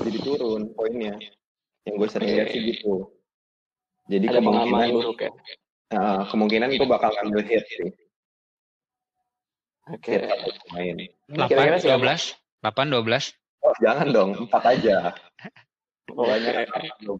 Jadi 0.00 0.18
turun 0.20 0.72
poinnya. 0.72 1.16
Yang 1.84 1.94
gue 1.96 2.08
sering 2.12 2.30
lihat 2.36 2.48
sih 2.52 2.60
gitu. 2.76 3.08
Jadi 4.10 4.26
ada 4.28 4.40
kemungkinan 4.42 4.90
buruk 4.92 5.20
ya 5.22 5.30
Nah, 5.90 6.22
kemungkinan 6.30 6.70
gue 6.74 6.88
bakal 6.88 7.10
ngambil 7.18 7.42
hit 7.46 7.66
sih. 7.66 7.90
oke 9.90 10.12
main. 10.70 10.96
Kira-kira 11.50 11.82
8, 11.82 11.82
siapa? 11.82 11.98
12. 11.98 12.38
8, 12.62 12.94
12. 12.94 13.34
Oh, 13.66 13.74
jangan 13.82 14.06
dong, 14.14 14.30
empat 14.46 14.62
aja. 14.70 15.10
Oke. 16.14 16.30
Banyak 16.30 16.54
12. 17.02 17.10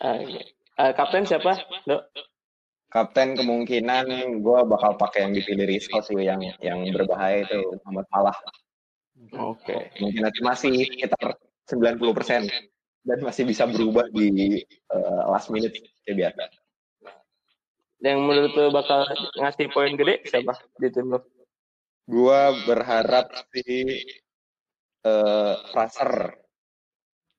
Oke. 0.00 0.38
Eh, 0.80 0.92
kapten 0.96 1.28
siapa 1.28 1.60
dok 1.84 2.08
Kapten 2.90 3.38
kemungkinan 3.38 4.10
gue 4.42 4.60
bakal 4.66 4.98
pakai 4.98 5.22
yang 5.22 5.32
dipilih 5.38 5.62
Risco 5.62 6.02
sih 6.02 6.18
yang 6.26 6.42
yang 6.58 6.82
berbahaya 6.90 7.46
itu 7.46 7.78
Muhammad 7.86 8.06
Salah. 8.10 8.36
oke 9.30 9.94
Kemungkinan 9.94 10.34
itu 10.34 10.42
masih 10.42 10.74
sekitar 10.90 11.38
90% 11.70 12.50
dan 13.06 13.18
masih 13.22 13.46
bisa 13.46 13.70
berubah 13.70 14.10
di 14.10 14.58
eh, 14.66 15.22
last 15.30 15.54
minute 15.54 15.70
kayak 16.02 16.34
biasa. 16.34 16.44
yang 18.00 18.24
menurut 18.24 18.56
lo 18.56 18.72
bakal 18.72 19.04
ngasih 19.38 19.70
poin 19.70 19.92
gede 19.94 20.24
siapa 20.26 20.56
di 20.80 20.88
tim 20.90 21.14
lo 21.14 21.20
Gue 22.10 22.42
berharap 22.66 23.30
si 23.54 24.02
eh 25.06 25.54
Fraser 25.70 26.34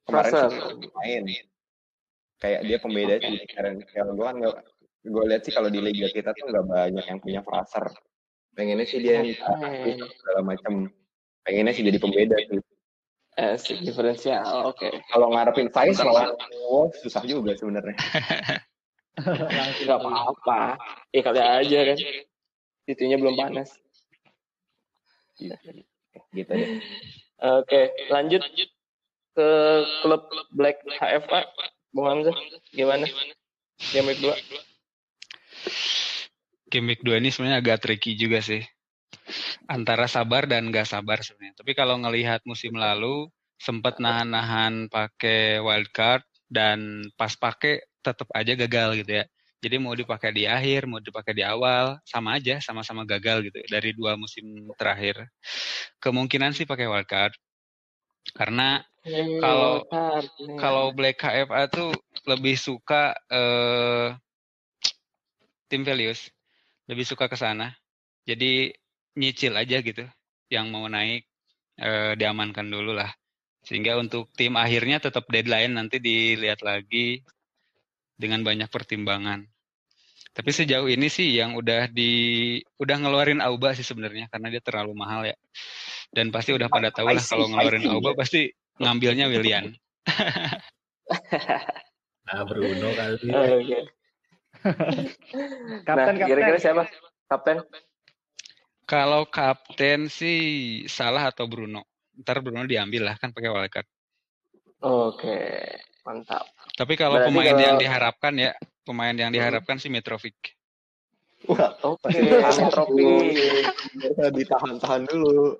kemarin 0.07 0.87
main 0.95 1.23
kayak 2.39 2.61
dia 2.65 2.77
pembeda 2.79 3.15
sih 3.19 3.37
kemarin 3.51 3.83
kalau 3.91 4.13
gue 4.15 4.25
kan 4.25 4.37
gue 5.01 5.23
lihat 5.25 5.41
sih 5.41 5.53
kalau 5.53 5.73
di 5.73 5.81
liga 5.81 6.05
kita 6.13 6.29
tuh 6.37 6.45
nggak 6.45 6.65
banyak 6.69 7.05
yang 7.09 7.19
punya 7.19 7.41
Fraser. 7.41 7.89
Pengennya 8.53 8.85
sih 8.85 9.01
dia. 9.01 9.25
Yang 9.25 9.41
segala 10.21 10.41
macam 10.45 10.93
pengennya 11.41 11.73
sih 11.73 11.83
jadi 11.85 11.97
pembeda 11.97 12.37
sih. 12.37 12.61
Eh 13.39 13.55
si 13.57 13.79
diferensial 13.81 14.69
oke. 14.69 14.91
Kalau 15.09 15.33
ngarepin 15.33 15.71
Faiz 15.73 15.97
lawan 16.03 16.37
Wolves 16.69 17.01
susah 17.01 17.23
juga 17.25 17.57
sebenarnya. 17.57 17.97
Nggak 19.81 19.97
apa-apa. 19.97 20.77
Ya 21.15 21.21
kali 21.25 21.41
aja 21.41 21.79
kan. 21.91 21.97
Itunya 22.85 23.17
belum 23.17 23.39
panas. 23.39 23.73
Gitu 25.39 25.55
deh. 26.51 26.67
Oke 27.41 27.81
lanjut 28.13 28.45
ke 29.31 29.49
klub 30.03 30.27
Black 30.53 30.83
HFA 30.99 31.47
Bung 31.95 32.07
Hamzah 32.07 32.35
gimana? 32.75 33.07
Game 33.95 34.11
week 34.11 34.21
2 34.21 34.70
Game 36.71 36.87
week 36.95 37.03
2 37.03 37.19
ini 37.19 37.29
sebenarnya 37.29 37.59
agak 37.59 37.83
tricky 37.83 38.15
juga 38.15 38.39
sih. 38.39 38.63
Antara 39.67 40.07
sabar 40.07 40.47
dan 40.47 40.71
gak 40.71 40.87
sabar 40.87 41.19
sebenarnya. 41.19 41.59
Tapi 41.59 41.71
kalau 41.75 41.99
ngelihat 41.99 42.41
musim 42.47 42.75
lalu 42.79 43.27
sempat 43.59 43.99
nahan-nahan 43.99 44.87
pakai 44.87 45.59
wildcard 45.59 46.23
dan 46.47 47.05
pas 47.19 47.35
pakai 47.35 47.83
tetap 48.01 48.27
aja 48.33 48.55
gagal 48.55 49.03
gitu 49.03 49.21
ya. 49.21 49.25
Jadi 49.61 49.75
mau 49.77 49.93
dipakai 49.93 50.33
di 50.33 50.49
akhir, 50.49 50.89
mau 50.89 50.97
dipakai 50.97 51.37
di 51.37 51.45
awal, 51.45 52.01
sama 52.01 52.41
aja, 52.41 52.57
sama-sama 52.57 53.05
gagal 53.05 53.45
gitu 53.45 53.61
dari 53.69 53.93
dua 53.93 54.17
musim 54.17 54.73
terakhir. 54.73 55.21
Kemungkinan 56.01 56.57
sih 56.57 56.65
pakai 56.65 56.89
wildcard. 56.89 57.35
Karena 58.33 58.81
Kalau- 59.41 59.81
kalau 60.61 60.93
Black 60.93 61.25
KFA 61.25 61.65
tuh 61.65 61.89
lebih 62.29 62.53
suka 62.53 63.17
eh 63.33 64.13
tim 65.71 65.87
values 65.87 66.27
lebih 66.91 67.07
suka 67.07 67.31
ke 67.31 67.39
sana. 67.39 67.71
Jadi 68.27 68.75
nyicil 69.15 69.55
aja 69.55 69.79
gitu. 69.79 70.03
Yang 70.51 70.65
mau 70.67 70.85
naik 70.91 71.23
eh, 71.79 72.13
diamankan 72.19 72.67
dulu 72.67 72.91
lah. 72.91 73.07
Sehingga 73.63 73.95
untuk 73.95 74.27
tim 74.35 74.59
akhirnya 74.59 74.99
tetap 74.99 75.31
deadline 75.31 75.71
nanti 75.71 76.03
dilihat 76.03 76.59
lagi 76.59 77.23
dengan 78.19 78.43
banyak 78.43 78.67
pertimbangan. 78.67 79.47
Tapi 80.31 80.51
sejauh 80.51 80.87
ini 80.91 81.07
sih 81.07 81.39
yang 81.39 81.55
udah 81.55 81.87
di 81.91 82.59
udah 82.79 82.95
ngeluarin 82.99 83.39
Auba 83.39 83.71
sih 83.75 83.83
sebenarnya 83.87 84.27
karena 84.27 84.51
dia 84.51 84.59
terlalu 84.59 84.91
mahal 84.91 85.23
ya. 85.23 85.35
Dan 86.11 86.27
pasti 86.27 86.51
udah 86.51 86.67
pada 86.67 86.91
tahu 86.91 87.07
lah 87.07 87.23
kalau 87.23 87.47
ngeluarin 87.47 87.87
Auba 87.87 88.11
pasti 88.19 88.51
ngambilnya 88.79 89.31
William. 89.31 89.71
Nah, 92.31 92.47
Bruno 92.47 92.95
kali. 92.95 93.27
Oke. 93.27 94.00
Kapten, 95.87 95.87
Nah, 95.87 96.05
kapten. 96.13 96.27
kira-kira 96.27 96.57
siapa? 96.59 96.83
Kapten? 97.27 97.57
Kalau 98.85 99.23
kapten 99.25 100.11
sih 100.11 100.39
salah 100.85 101.31
atau 101.31 101.47
Bruno. 101.47 101.87
Ntar 102.19 102.43
Bruno 102.43 102.67
diambil 102.67 103.07
lah 103.07 103.15
kan 103.17 103.31
pakai 103.31 103.49
wildcard. 103.49 103.87
Oke, 104.81 105.37
mantap. 106.03 106.43
Tapi 106.73 106.93
kalau 106.97 107.21
Berarti 107.21 107.29
pemain 107.31 107.47
kalau- 107.53 107.65
yang 107.65 107.77
diharapkan 107.77 108.33
ya, 108.35 108.51
pemain 108.83 109.15
yang 109.15 109.31
diharapkan 109.31 109.77
sih 109.77 109.87
Mitrovic. 109.87 110.57
Wah, 111.49 111.73
Oke, 111.81 112.13
Pasti 112.41 112.61
trofi. 112.69 113.05
Harusnya 113.97 114.29
ditahan-tahan 114.29 115.09
dulu. 115.09 115.57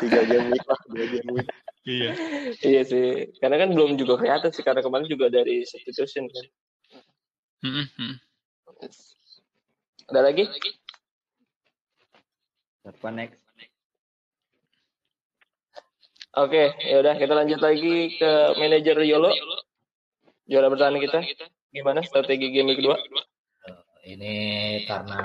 Tiga 0.00 0.20
game 0.24 0.52
week 0.52 0.64
lah, 0.68 0.80
dua 0.88 1.04
game 1.08 1.30
week. 1.32 1.48
Iya. 1.88 2.12
Iya 2.60 2.82
sih, 2.84 3.06
karena 3.40 3.56
kan 3.64 3.72
belum 3.72 3.96
juga 3.96 4.20
kelihatan 4.20 4.52
sih 4.52 4.60
karena 4.60 4.84
kemarin 4.84 5.08
juga 5.08 5.32
dari 5.32 5.64
substitution 5.64 6.28
kan. 6.28 6.46
Ada 10.08 10.20
lagi? 10.22 10.44
Siapa 12.82 13.08
next? 13.10 13.40
Oke, 16.38 16.70
ya 16.86 17.02
udah 17.02 17.14
kita 17.18 17.34
lanjut 17.34 17.58
lagi 17.58 18.14
ke 18.14 18.30
manajer 18.56 18.96
Yolo. 19.02 19.34
Juara 20.46 20.70
bertahan 20.70 20.96
kita. 21.02 21.18
Gimana 21.74 22.00
strategi 22.06 22.54
game 22.54 22.78
kedua? 22.78 22.96
Ini 24.08 24.34
karena 24.88 25.20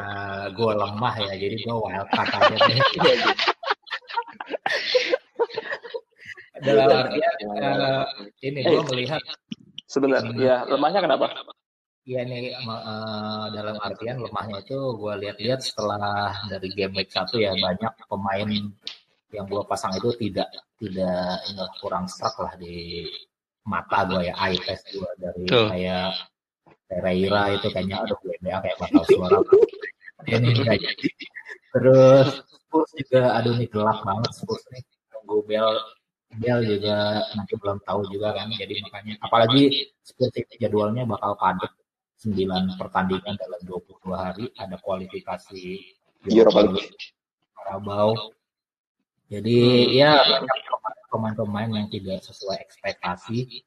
gue 0.51 0.71
lemah 0.75 1.15
ya, 1.23 1.33
jadi 1.39 1.55
gue 1.55 1.71
wildcard 1.71 2.31
aja 2.35 2.55
deh. 2.67 2.77
Dalam 6.63 6.87
artian 6.91 7.33
eh, 7.39 8.03
ini 8.43 8.59
gue 8.59 8.81
melihat 8.91 9.23
Sebentar, 9.87 10.25
ya 10.35 10.65
lemahnya 10.65 11.05
kenapa? 11.05 11.29
Ya 12.03 12.19
ini 12.27 12.51
eh, 12.51 13.45
dalam 13.55 13.79
artian 13.79 14.19
lemahnya 14.19 14.59
itu 14.59 14.79
gue 14.99 15.13
lihat-lihat 15.23 15.59
setelah 15.63 16.35
dari 16.51 16.67
game 16.75 16.99
week 16.99 17.09
satu 17.11 17.39
ya 17.39 17.55
banyak 17.55 17.93
pemain 18.11 18.49
yang 19.31 19.45
gue 19.47 19.63
pasang 19.65 19.95
itu 19.95 20.11
tidak 20.19 20.51
tidak 20.77 21.39
ini 21.47 21.63
kurang 21.79 22.05
serak 22.11 22.35
lah 22.37 22.53
di 22.59 23.07
mata 23.63 24.03
gue 24.03 24.27
ya 24.27 24.35
eye 24.35 24.59
test 24.59 24.91
gue 24.91 25.11
dari 25.15 25.43
Tuh. 25.47 25.71
kayak 25.71 26.11
Pereira 26.91 27.55
itu 27.55 27.67
kayaknya 27.71 28.03
aduh 28.03 28.19
WBA 28.21 28.57
kayak 28.61 28.77
bakal 28.77 29.03
suara 29.07 29.39
ini 30.27 30.49
jadi 30.53 30.77
terus 31.73 32.29
Spurs 32.73 32.91
juga 32.97 33.37
aduh 33.37 33.53
nih 33.53 33.69
gelap 33.69 34.01
banget 34.01 34.31
Spurs 34.33 34.65
nih. 34.73 34.81
Tunggu 35.13 35.45
Bell 35.45 35.77
Bell 36.41 36.65
juga 36.65 37.21
nanti 37.37 37.53
belum 37.53 37.77
tahu 37.85 38.09
juga 38.09 38.33
kan 38.33 38.49
jadi 38.49 38.81
makanya. 38.81 39.13
Apalagi 39.21 39.93
Spurs 40.01 40.33
itu 40.33 40.53
jadwalnya 40.57 41.05
bakal 41.05 41.37
padat 41.37 41.69
9 42.23 42.79
pertandingan 42.79 43.35
dalam 43.35 43.61
22 43.67 44.15
hari 44.15 44.45
ada 44.55 44.79
kualifikasi 44.79 45.63
Europa 46.23 46.61
League. 46.71 46.95
Carabao. 47.51 48.15
Jadi 49.27 49.91
ya 49.97 50.23
banyak 50.23 51.07
pemain-pemain 51.11 51.71
yang 51.71 51.87
tidak 51.91 52.23
sesuai 52.23 52.63
ekspektasi. 52.63 53.63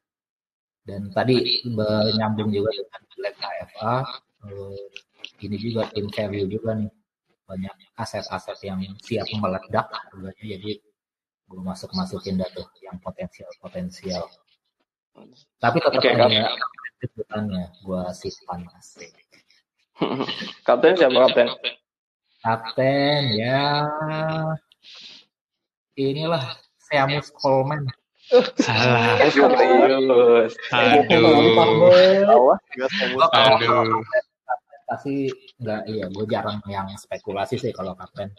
Dan 0.87 1.11
tadi 1.11 1.67
menyambung 1.67 2.49
juga 2.49 2.71
dengan 2.71 3.01
Black 3.19 3.35
KFA 3.37 3.95
eh, 4.47 4.87
ini 5.43 5.55
juga 5.59 5.85
tim 5.91 6.07
value 6.09 6.47
juga 6.47 6.73
nih. 6.79 6.91
Banyak 7.47 7.75
aset-aset 7.95 8.59
yang 8.65 8.81
siap 9.03 9.27
meledak 9.37 9.87
harganya 9.87 10.57
jadi 10.57 10.81
gue 11.47 11.61
masuk 11.63 11.95
masukin 11.95 12.35
dah 12.35 12.49
tuh 12.51 12.67
yang 12.83 12.99
potensial 12.99 13.47
potensial 13.63 14.27
tapi 15.57 15.77
tetap 15.79 15.97
Oke, 16.03 16.11
ada 16.11 16.51
kejutannya 17.01 17.69
gue 17.85 18.01
simpan 18.13 18.65
asik 18.77 19.13
Kapten 20.67 20.93
siapa 20.93 21.17
kapten? 21.29 21.47
kapten 22.45 23.21
ya 23.33 23.89
inilah 25.97 26.43
Seamus 26.77 27.33
Coleman 27.33 27.89
Salah. 28.59 29.23
Eh, 29.23 29.31
serius. 29.31 30.53
Aduh. 30.75 31.71
Aduh. 33.31 34.03
pasti 34.87 35.27
nggak 35.59 35.81
iya 35.91 36.07
gue 36.07 36.25
jarang 36.31 36.63
yang 36.71 36.87
spekulasi 36.95 37.59
sih 37.59 37.75
kalau 37.75 37.91
kapten 37.95 38.31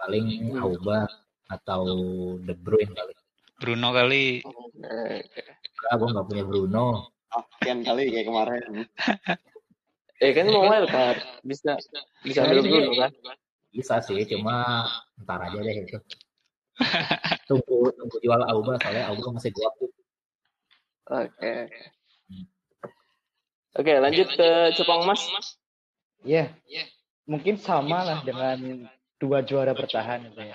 paling 0.00 0.56
Auba 0.56 1.04
atau 1.52 1.84
De 2.40 2.56
Bruyne 2.56 2.92
kali 2.96 3.12
Bruno 3.60 3.92
kali. 3.92 4.40
Oke. 4.40 5.44
enggak 5.76 5.94
gue 6.00 6.08
nggak 6.08 6.26
punya 6.32 6.44
Bruno 6.48 7.12
Sekian 7.30 7.86
kali 7.86 8.10
kayak 8.10 8.26
kemarin. 8.26 8.62
Eh 10.20 10.36
kan 10.36 10.52
mau 10.52 10.68
wildcard, 10.68 11.16
bisa 11.40 11.80
bisa 12.20 12.44
ambil 12.44 12.60
dulu 12.60 12.92
kan? 13.00 13.08
bisa 13.70 14.02
sih 14.02 14.26
cuma 14.26 14.82
ntar 15.22 15.38
aja 15.46 15.58
deh 15.62 15.76
itu 15.86 15.98
tunggu 17.48 17.94
tunggu 17.94 18.16
jual 18.18 18.42
Auba 18.50 18.74
soalnya 18.82 19.06
Auba 19.10 19.38
masih 19.38 19.54
gua 19.54 19.70
Oke. 21.10 21.54
Oke, 23.74 23.92
lanjut 23.98 24.30
ke 24.30 24.70
Cepang 24.78 25.02
Mas. 25.10 25.26
Iya. 26.22 26.54
Mungkin 27.26 27.58
sama 27.58 28.06
lah 28.06 28.22
dengan 28.22 28.86
dua 29.18 29.42
juara 29.42 29.74
bertahan 29.74 30.30
gitu 30.30 30.38
ya. 30.38 30.54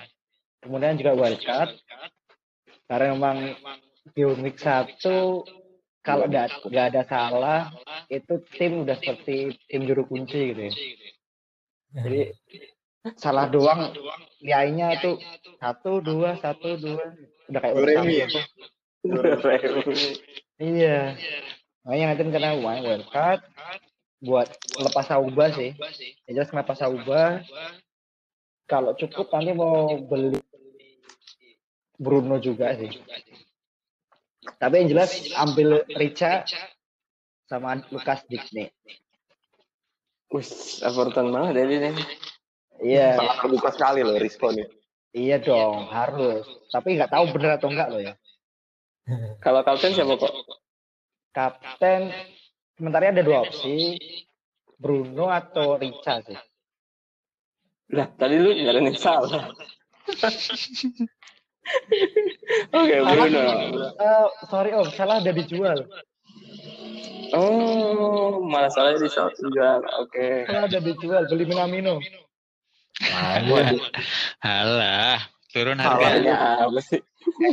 Kemudian 0.64 0.96
juga 0.96 1.12
wildcard. 1.12 1.76
Karena 2.88 3.12
memang 3.12 3.52
di 4.16 4.24
week 4.24 4.56
satu 4.56 5.44
kalau 6.06 6.30
nggak 6.30 6.62
nggak 6.70 6.86
ada 6.94 7.02
salah 7.10 7.60
itu 8.06 8.38
tim 8.54 8.86
udah 8.86 8.94
seperti 8.94 9.58
tim 9.66 9.82
juru 9.90 10.06
kunci 10.06 10.54
gitu 10.54 10.62
ya. 10.70 10.74
Jadi 11.98 12.22
salah 13.18 13.50
doang 13.50 13.90
liainya 14.38 14.94
itu 14.94 15.18
satu 15.58 15.98
dua 15.98 16.38
satu 16.38 16.78
dua 16.78 17.02
udah 17.50 17.60
kayak 17.62 17.74
urusan 17.74 18.04
ya? 18.06 18.26
gitu. 18.30 18.40
Iya. 20.62 21.18
Makanya 21.82 22.04
nanti 22.14 22.22
kena 22.30 22.54
main 22.58 22.82
wildcard 22.82 23.42
buat 24.22 24.48
lepas 24.78 25.06
Sauba 25.10 25.54
sih. 25.54 25.74
Ya 26.26 26.30
jelas 26.42 26.50
lepas 26.54 26.78
Sauba. 26.78 27.42
Kalau 28.66 28.94
cukup 28.98 29.30
nanti 29.30 29.54
mau 29.54 29.94
beli 30.02 30.38
Bruno 31.96 32.42
juga 32.42 32.74
sih. 32.74 32.90
Tapi 34.56 34.74
yang 34.82 34.88
jelas 34.94 35.10
ambil 35.34 35.82
Rica 35.98 36.46
sama 37.46 37.82
Lukas 37.90 38.22
Digne. 38.30 38.70
Wis, 40.30 40.82
Everton 40.82 41.30
banget 41.30 41.52
ya 41.54 41.64
ini. 41.66 41.90
Iya, 42.76 43.08
Sangat 43.16 43.36
terbuka 43.40 43.70
sekali 43.72 44.00
loh 44.04 44.16
responnya. 44.20 44.66
iya 45.16 45.40
dong, 45.40 45.88
harus. 45.88 46.44
Tapi 46.68 46.98
nggak 47.00 47.08
tahu 47.08 47.24
bener 47.32 47.56
atau 47.56 47.72
enggak 47.72 47.88
loh 47.88 48.02
ya. 48.04 48.12
Kalau 49.40 49.62
kapten 49.64 49.94
siapa 49.94 50.18
kok? 50.18 50.34
Kapten 51.32 52.10
sementara 52.76 53.14
ada 53.14 53.22
dua 53.22 53.46
opsi. 53.46 53.96
Bruno 54.76 55.32
atau 55.32 55.80
Rica 55.80 56.20
sih. 56.20 56.36
Lah, 57.96 58.12
tadi 58.12 58.36
lu 58.36 58.52
nyaranin 58.52 58.92
salah. 58.98 59.48
Oke, 62.78 62.96
Bruno. 63.02 63.42
Eh, 63.96 64.26
sorry 64.46 64.70
om, 64.74 64.86
salah 64.94 65.18
ada 65.18 65.32
dijual. 65.34 65.86
Oh, 67.34 68.38
malah 68.46 68.70
salahnya 68.70 69.02
di 69.02 69.10
short 69.10 69.34
juga. 69.36 69.82
Oke. 69.98 70.46
Salah 70.46 70.70
ada 70.70 70.78
dijual, 70.78 71.26
beli 71.26 71.44
Minamino. 71.44 71.98
Halah. 74.40 75.18
Turun 75.50 75.80
harga. 75.80 75.96
Salahnya 75.96 76.34
apa 76.62 76.80
sih? 76.84 77.00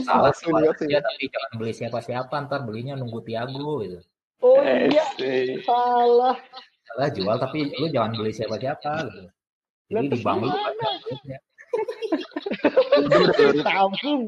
salah 0.05 0.29
aja 0.29 1.01
tapi 1.01 1.25
jangan 1.33 1.51
beli 1.57 1.73
siapa-siapa 1.73 2.35
ntar 2.45 2.61
belinya 2.61 2.93
nunggu 2.93 3.25
Tiago 3.25 3.81
gitu 3.81 3.97
Oh 4.37 4.61
Eh, 4.61 4.85
iya, 4.93 5.01
sih. 5.17 5.57
salah. 5.65 6.37
salah 6.85 7.09
jual 7.09 7.33
tapi 7.41 7.73
lu 7.81 7.89
jangan 7.89 8.13
beli 8.13 8.29
siapa-siapa 8.29 9.09
gitu 9.09 9.33
jadi 9.89 10.13
Lah, 10.21 10.37
di 13.03 13.09
bank 13.11 13.23
lu 13.27 13.33
terus 13.35 13.43
ada 13.43 13.51
duitnya. 13.51 13.65
Tabung. 13.67 14.21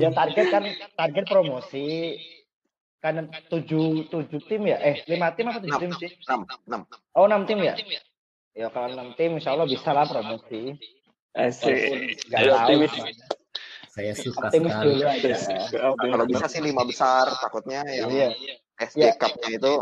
ya 0.00 0.08
target 0.10 0.46
kan 0.48 0.62
target 0.96 1.24
promosi. 1.28 1.88
kan 3.04 3.28
tujuh 3.52 4.08
tujuh 4.08 4.40
tim 4.48 4.64
ya 4.64 4.80
eh 4.80 5.04
lima 5.04 5.36
tim 5.36 5.44
apa 5.52 5.60
tujuh 5.60 5.76
Enam. 5.76 5.92
tim 5.92 5.92
sih 6.00 6.10
enam 6.24 6.40
enam 6.64 6.80
oh 7.12 7.28
enam 7.28 7.44
tim 7.44 7.60
ya 7.60 7.76
ya 8.56 8.72
kalau 8.72 8.96
enam 8.96 9.12
tim 9.12 9.36
insya 9.36 9.52
Allah 9.52 9.68
bisa 9.68 9.92
lah 9.92 10.08
promosi 10.08 10.72
Asik. 11.34 11.74
Nggak 12.30 12.40
Ayo, 12.46 12.52
tahu. 12.54 12.86
Saya 13.90 14.14
suka 14.14 14.48
optimis 14.48 14.70
sekali. 14.70 14.86
dulu 14.86 15.04
aja 15.04 15.34
kalau 15.98 16.24
bisa 16.30 16.46
sih 16.48 16.62
lima 16.62 16.86
besar 16.86 17.26
takutnya 17.42 17.82
yang 17.90 18.08
iya 18.08 18.28
SD 18.80 19.02
Iya. 19.04 19.18
Cup-nya 19.18 19.50
itu 19.58 19.74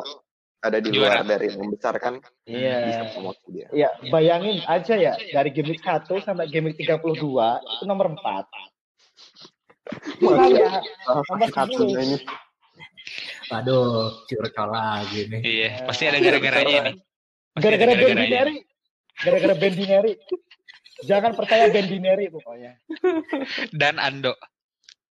ada 0.63 0.79
di 0.79 0.95
luar 0.95 1.27
dari 1.27 1.51
yang 1.51 1.75
besar 1.75 1.99
kan 1.99 2.23
bisa 2.47 2.55
iya 2.55 3.11
promosi 3.11 3.47
dia 3.51 3.67
Iya, 3.75 3.91
bayangin 4.15 4.63
aja 4.71 4.95
ya 4.95 5.13
dari 5.35 5.51
game 5.51 5.75
week 5.75 5.83
1 5.83 6.07
sampai 6.23 6.47
game 6.49 6.71
week 6.71 6.79
32 6.79 7.03
itu 7.19 7.85
nomor 7.85 8.15
4. 8.15 8.47
Makanya 10.23 10.81
nomor 11.11 11.49
10. 11.51 12.07
ini 12.07 12.17
Aduh, 13.53 14.25
curcol 14.25 14.73
lagi 14.73 15.29
nih. 15.29 15.41
Iya, 15.45 15.85
pasti 15.85 16.09
ada 16.09 16.17
gara-garanya 16.25 16.89
nih. 16.89 16.97
Pasti 17.53 17.67
ada 17.69 17.77
Gara-gara 17.77 18.09
Ben. 18.09 18.17
Dineri. 18.17 18.57
Gara-gara 19.21 19.55
Ben 19.61 19.75
Dineri. 19.77 20.13
Jangan 21.05 21.33
percaya 21.37 21.69
Ben 21.69 21.85
Dineri 21.85 22.33
pokoknya. 22.33 22.81
Dan 23.77 24.01
Ando. 24.01 24.33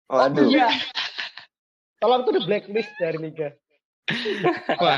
waduh 0.09 0.49
Iya. 0.49 0.73
Tolong 2.01 2.25
tuh 2.25 2.33
di 2.33 2.41
blacklist 2.41 2.89
dari 2.97 3.21
liga. 3.21 3.53
Wah, 4.77 4.97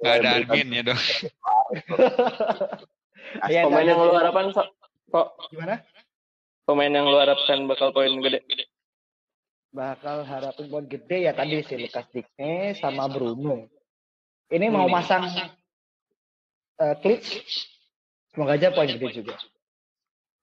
nggak 0.00 0.14
ada 0.20 0.28
adminnya 0.40 0.80
dong. 0.92 1.00
Iya, 3.50 3.66
Pemain 3.66 3.82
yang 3.82 3.98
lu 3.98 4.14
ada. 4.14 4.30
harapan 4.30 4.46
kok 4.54 5.26
Gimana? 5.50 5.82
pemain 6.64 6.92
yang 6.92 7.06
lu 7.10 7.18
harapkan 7.18 7.66
bakal 7.66 7.90
poin 7.90 8.14
gede. 8.22 8.40
Bakal 9.74 10.22
harapin 10.22 10.70
poin 10.70 10.86
gede 10.86 11.26
ya 11.26 11.34
tadi 11.34 11.58
si 11.66 11.74
Lukas 11.74 12.06
Digne 12.14 12.78
sama 12.78 13.10
Bruno. 13.10 13.66
Ini 14.54 14.70
mau 14.70 14.86
masang 14.86 15.26
uh, 16.78 16.94
klitsch. 17.02 17.42
Semoga 18.30 18.54
aja 18.54 18.70
poin 18.70 18.86
gede 18.86 19.08
juga. 19.18 19.34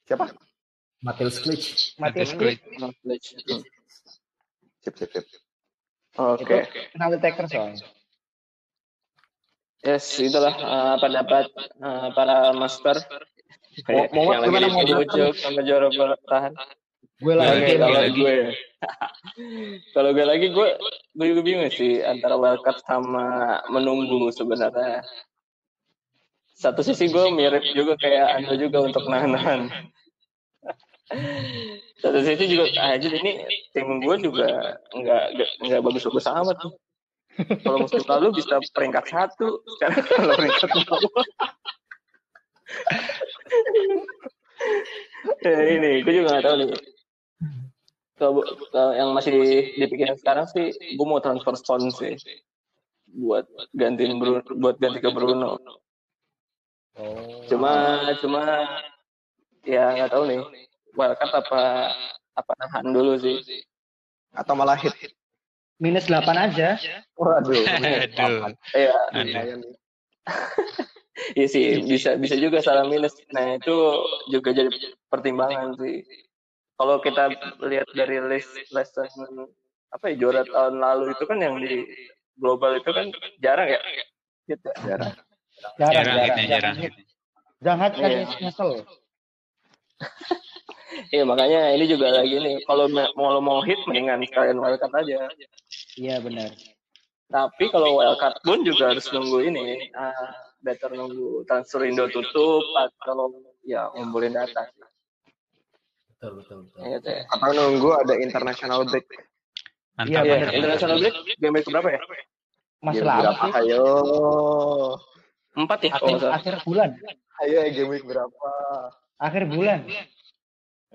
siapa 0.03 0.35
Mateus 0.99 1.39
Klitsch. 1.39 1.95
Matius 1.95 2.35
Mateus 2.35 2.91
Klitsch 2.99 3.31
sip 4.83 4.93
sip 4.97 5.09
sip 5.15 5.25
Oke. 6.37 6.65
penalti 6.93 7.17
taker 7.19 7.45
soalnya. 7.49 7.85
Yes, 9.81 10.05
itulah 10.21 10.53
eh, 10.53 10.95
pendapat 11.01 11.49
eh, 11.57 12.07
para 12.13 12.53
master 12.53 13.01
Mau- 13.87 14.09
mau 14.11 14.35
yang 14.35 14.43
lagi 14.43 14.49
gimana 14.51 14.67
mau 14.67 14.83
dipujuk 14.83 15.33
sama 15.39 15.63
juara 15.63 15.87
bertahan. 15.89 16.53
Gue 17.21 17.33
lagi 17.37 17.77
kalau 17.79 17.97
lagi. 18.01 18.17
gue, 18.19 18.35
kalau 19.95 20.09
gue 20.11 20.25
lagi 20.25 20.47
gue, 20.51 20.67
gue 21.15 21.25
juga 21.31 21.41
bingung 21.45 21.71
sih 21.71 22.01
antara 22.03 22.35
wildcard 22.35 22.81
sama 22.83 23.57
menunggu 23.71 24.27
sebenarnya. 24.33 25.05
Satu 26.51 26.83
sisi 26.83 27.09
gue 27.09 27.25
mirip 27.31 27.63
juga 27.73 27.95
kayak 27.95 28.43
anda 28.43 28.53
juga 28.59 28.83
untuk 28.83 29.07
nahan-nahan. 29.07 29.71
Satu 32.01 32.19
sisi 32.25 32.45
juga 32.49 32.65
aja 32.81 33.07
ini 33.07 33.45
tim 33.75 34.01
gue 34.01 34.15
juga 34.23 34.47
nggak 34.95 35.23
nggak- 35.37 35.53
nggak 35.67 35.81
bagus-bagus 35.83 36.27
amat 36.27 36.57
tuh. 36.59 36.73
Kalau 37.63 37.77
musim 37.83 38.03
lalu 38.11 38.27
bisa 38.35 38.59
peringkat 38.75 39.05
satu, 39.07 39.61
sekarang 39.77 40.03
kalau 40.07 40.33
peringkat 40.35 40.69
dua. 40.71 40.97
ya, 45.45 45.53
ini 45.77 45.91
gue 46.01 46.13
juga 46.15 46.27
nggak 46.37 46.45
tahu 46.45 46.55
nih. 46.57 46.67
Kalau 48.19 48.41
kalau 48.69 48.91
yang 48.93 49.09
masih 49.17 49.31
dipikirin 49.77 50.17
sekarang 50.17 50.45
sih, 50.49 50.73
gue 50.73 51.05
mau 51.07 51.23
transfer 51.23 51.55
Stone 51.57 51.89
sih 51.93 52.17
buat 53.11 53.43
gantiin 53.75 54.21
Bruno, 54.21 54.39
buat 54.55 54.79
ganti 54.79 55.03
ke 55.03 55.09
Bruno. 55.11 55.59
Oh. 56.95 57.43
Cuma 57.47 58.03
cuma 58.19 58.41
ya 59.67 59.95
nggak 59.95 60.11
tahu 60.11 60.23
nih. 60.27 60.39
Wildcard 60.93 61.33
apa 61.33 61.61
apa 62.33 62.51
nahan 62.59 62.85
dulu 62.89 63.15
sih. 63.17 63.39
atau 64.31 64.55
malah 64.55 64.79
hit 64.79 64.95
minus 65.75 66.07
8 66.07 66.23
aja. 66.35 66.79
waduh 67.19 67.51
Aduh. 67.75 68.55
Iya, 68.71 68.95
iya 71.35 71.47
sih 71.47 71.83
bisa 71.83 72.15
bisa 72.15 72.35
juga 72.37 72.63
salah 72.63 72.87
minus. 72.87 73.17
Nah 73.31 73.59
itu 73.59 73.75
juga 74.29 74.55
jadi 74.55 74.71
pertimbangan 75.07 75.75
sih. 75.77 76.03
Kalau 76.79 76.97
kita 76.97 77.29
lihat 77.61 77.87
dari 77.93 78.17
list 78.25 78.49
lesson 78.71 79.07
apa 79.91 80.07
ya 80.09 80.15
juara 80.17 80.47
tahun 80.47 80.79
lalu 80.79 81.11
itu 81.11 81.23
kan 81.27 81.37
yang 81.43 81.59
di 81.59 81.83
global 82.39 82.79
itu 82.79 82.89
kan 82.89 83.11
jarang 83.43 83.67
ya. 83.67 83.79
Gitu. 84.47 84.69
jarang 84.87 85.11
Jarang, 85.77 85.93
Jarang 85.93 85.93
jarang, 85.93 86.25
hitnya, 86.25 86.45
jarang. 86.49 86.75
hit. 86.79 86.93
Jangan 87.61 87.89
kan 87.93 88.09
Iya. 88.09 88.25
nyesel. 88.41 88.69
Iya 91.09 91.23
makanya 91.23 91.71
ini 91.71 91.85
juga 91.87 92.11
lagi 92.11 92.35
nih. 92.35 92.63
Kalau 92.63 92.91
ma- 92.91 93.11
mau 93.15 93.39
mau 93.39 93.59
hit 93.63 93.79
mendingan 93.87 94.23
sekalian 94.27 94.59
wildcard 94.59 94.91
aja. 94.97 95.27
Iya 95.95 96.19
benar. 96.19 96.51
Tapi 97.31 97.63
kalau 97.71 97.99
wildcard 97.99 98.35
pun 98.43 98.61
juga 98.61 98.91
harus 98.91 99.07
nunggu 99.07 99.39
ini. 99.47 99.87
ah, 99.95 100.11
better 100.59 100.91
nunggu 100.91 101.47
transfer 101.47 101.87
Indo 101.87 102.05
tutup 102.07 102.61
atau 102.75 103.31
ya 103.63 103.87
ngumpulin 103.95 104.35
data. 104.35 104.67
Betul, 106.11 106.37
betul, 106.37 106.57
betul. 106.69 106.79
Ya. 106.85 107.25
atau 107.25 107.49
nunggu 107.49 107.89
ada 107.97 108.13
international 108.13 108.85
break 108.85 109.07
Mantap. 109.97 110.11
Iya, 110.11 110.21
Iya, 110.21 110.33
mantap. 110.37 110.53
international 110.53 110.95
break 111.01 111.15
game 111.35 111.53
week 111.55 111.67
berapa 111.67 111.89
ya? 111.89 111.99
Masih 112.81 113.03
lama 113.03 113.19
berapa 113.21 113.45
sih. 113.45 113.51
ayo 113.59 113.83
Empat 115.51 115.79
ya? 115.83 115.91
Akhir, 115.91 116.17
salah. 116.17 116.33
akhir 116.37 116.53
bulan. 116.63 116.89
ayo 117.41 117.57
game 117.69 117.89
week 117.89 118.05
berapa 118.05 118.49
Akhir 119.17 119.43
bulan. 119.45 119.79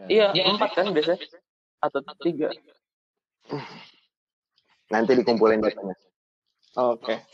Iya, 0.05 0.36
empat 0.36 0.76
kan 0.76 0.92
biasanya. 0.92 1.24
Atau 1.80 2.05
tiga. 2.20 2.53
nanti 4.86 5.18
dikumpulin 5.18 5.62
datanya 5.62 5.94
Oke. 6.76 7.24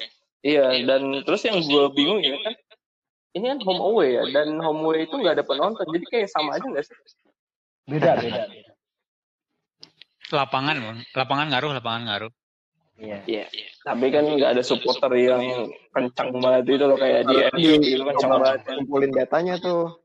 Iya, 0.43 0.87
dan 0.87 1.23
terus 1.27 1.43
yang 1.47 1.59
gue 1.63 1.85
bingung 1.95 2.23
ya 2.23 2.35
kan, 2.43 2.55
ini 3.35 3.47
kan 3.55 3.59
home 3.63 3.83
away 3.83 4.19
ya, 4.19 4.23
dan 4.31 4.59
home 4.59 4.87
away 4.87 5.07
itu 5.07 5.15
nggak 5.15 5.39
ada 5.39 5.45
penonton, 5.47 5.87
jadi 5.91 6.07
kayak 6.11 6.29
sama 6.31 6.59
aja 6.59 6.67
nggak 6.67 6.87
sih? 6.87 6.95
Beda, 7.87 8.19
beda. 8.19 8.43
beda. 8.51 8.73
Lapangan, 10.33 10.75
Bang. 10.79 10.99
Lapangan 11.15 11.47
ngaruh, 11.51 11.71
lapangan 11.79 12.03
ngaruh. 12.07 12.33
Iya. 13.03 13.19
Iya. 13.27 13.45
Tapi 13.83 14.07
kan 14.09 14.23
nggak 14.25 14.51
ada 14.53 14.63
supporter 14.63 15.11
yang 15.13 15.43
kencang 15.91 16.31
banget 16.35 16.71
itu 16.71 16.85
loh 16.85 16.95
kayak 16.95 17.27
di 17.27 17.35
MU 17.51 17.73
gitu 17.79 18.03
kencang 18.07 18.31
banget. 18.33 18.61
kumpulin 18.65 19.11
datanya 19.11 19.55
tuh 19.59 19.99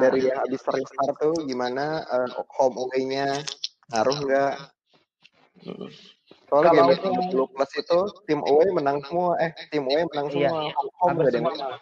dari 0.00 0.24
yang 0.24 0.40
habis 0.40 0.64
restart 0.64 1.12
tuh 1.18 1.36
gimana 1.42 2.00
eh, 2.00 2.26
home 2.50 2.76
away-nya 2.78 3.36
ngaruh 3.90 4.16
nggak 4.18 4.52
soalnya 6.48 6.70
Kalau 6.72 6.88
game 6.88 6.88
untuk- 6.90 7.48
30 7.48 7.54
plus 7.54 7.72
itu 7.74 7.98
tim 8.26 8.40
away 8.42 8.68
menang 8.70 8.98
semua 9.02 9.36
eh 9.38 9.52
tim 9.68 9.84
away 9.84 10.04
menang 10.06 10.26
Iya. 10.30 10.48
semua 10.48 10.72
home 10.72 10.90
Hampir 11.02 11.12
nggak 11.12 11.28
ada 11.28 11.36
yang 11.36 11.46
menang 11.46 11.72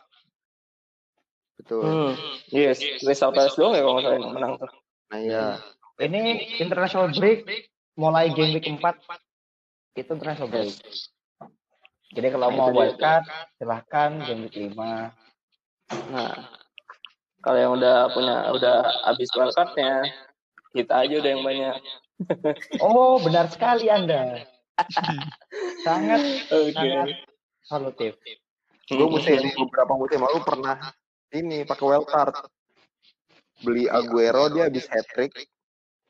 betul 1.57 1.83
Hmm. 1.83 2.13
Yes, 2.49 2.79
Crystal 2.99 3.31
Palace 3.31 3.55
doang 3.55 3.73
ya 3.73 3.83
kalau 3.83 3.95
nggak 3.97 4.11
salah 4.11 4.33
menang 4.33 4.53
tuh. 4.57 4.71
nah 5.07 5.19
iya 5.19 5.45
Ini 5.97 6.21
international 6.59 7.13
break 7.13 7.45
mulai 7.95 8.33
game 8.33 8.51
week 8.53 8.65
4 8.65 8.81
itu 9.99 10.11
international 10.15 10.49
break. 10.51 10.75
Jadi 12.11 12.27
kalau 12.35 12.51
Nah, 12.51 12.57
mau 12.59 12.69
wildcard 12.75 13.25
silahkan 13.59 14.11
game 14.27 14.47
week 14.47 14.57
5. 14.59 15.15
Nah, 16.11 16.35
kalau 17.43 17.59
yang 17.59 17.73
udah 17.79 18.11
punya 18.11 18.37
udah 18.55 18.77
habis 19.07 19.31
wildcardnya, 19.35 20.11
kita 20.75 21.07
aja 21.07 21.15
udah 21.19 21.31
yang 21.31 21.45
banyak. 21.47 21.77
Oh, 22.85 23.17
benar 23.17 23.49
sekali 23.49 23.89
Anda. 23.89 24.45
sangat 25.81 26.21
Oke. 26.53 26.73
sangat 26.77 27.09
solutif. 27.65 28.13
gue 28.91 29.07
musim 29.09 29.41
beberapa 29.57 29.97
musim 29.97 30.21
lalu 30.21 30.41
pernah 30.45 30.77
ini 31.33 31.63
pakai 31.65 31.85
wildcard 31.85 32.35
beli 33.63 33.87
Aguero 33.89 34.51
dia 34.53 34.67
habis 34.67 34.85
hat 34.91 35.07
trick 35.15 35.33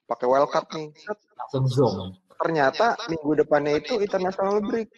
pakai 0.08 0.26
wildcard 0.26 0.66
nih 0.74 0.90
Langsung 1.50 1.66
zoom. 1.70 2.19
Ternyata 2.40 2.96
minggu 3.06 3.36
depannya 3.36 3.76
itu 3.76 4.00
international 4.00 4.64
break 4.64 4.88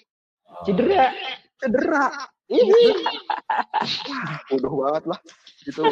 Cedera. 0.62 1.11
cedera 1.59 2.05
Ih, 2.47 2.61
bodoh 4.49 4.72
banget 4.78 5.05
lah 5.11 5.18
gitu 5.64 5.82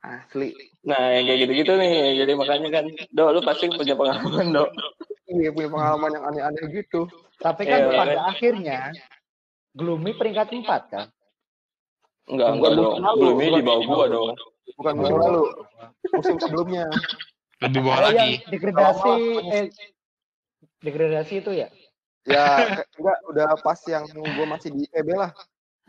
asli 0.00 0.50
Nah, 0.88 1.04
yang 1.12 1.28
kayak 1.28 1.38
gitu-gitu 1.44 1.72
nih. 1.76 2.16
Jadi 2.16 2.32
makanya 2.32 2.68
kan, 2.80 2.84
Do, 3.12 3.28
lu 3.28 3.44
pasti 3.44 3.68
punya 3.68 3.92
pengalaman, 3.92 4.56
Do. 4.56 4.64
iya 5.28 5.52
punya 5.52 5.68
pengalaman 5.68 6.10
yang 6.16 6.24
aneh-aneh 6.24 6.64
gitu 6.72 7.04
Tapi 7.36 7.68
kan 7.68 7.80
Iya, 7.84 7.92
pada 7.92 8.14
kan. 8.16 8.24
akhirnya 8.32 8.78
Gloomy 9.76 10.16
peringkat 10.16 10.48
4 10.54 10.82
kan? 10.88 11.04
Enggak, 12.24 12.46
Bukan 12.56 12.56
enggak 12.56 12.72
dong. 12.72 12.94
ini 12.96 13.36
bukan 13.36 13.52
di 13.52 13.62
bawah 13.62 13.84
gua 13.84 14.04
dong. 14.08 14.28
bukan 14.78 14.92
musim 14.96 15.16
lalu 15.18 15.42
musim 16.14 16.36
sebelumnya 16.38 16.84
Lebih 17.58 17.80
bawah 17.82 18.00
lagi. 18.08 18.30
degradasi 18.48 19.12
eh 19.50 19.64
degradasi 20.82 21.42
itu 21.42 21.50
ya? 21.54 21.68
Ya 22.28 22.76
enggak 22.98 23.18
udah 23.32 23.48
pas 23.64 23.80
yang 23.88 24.04
gue 24.12 24.46
masih 24.46 24.68
di 24.74 24.84
IPB 24.90 25.08
lah. 25.16 25.32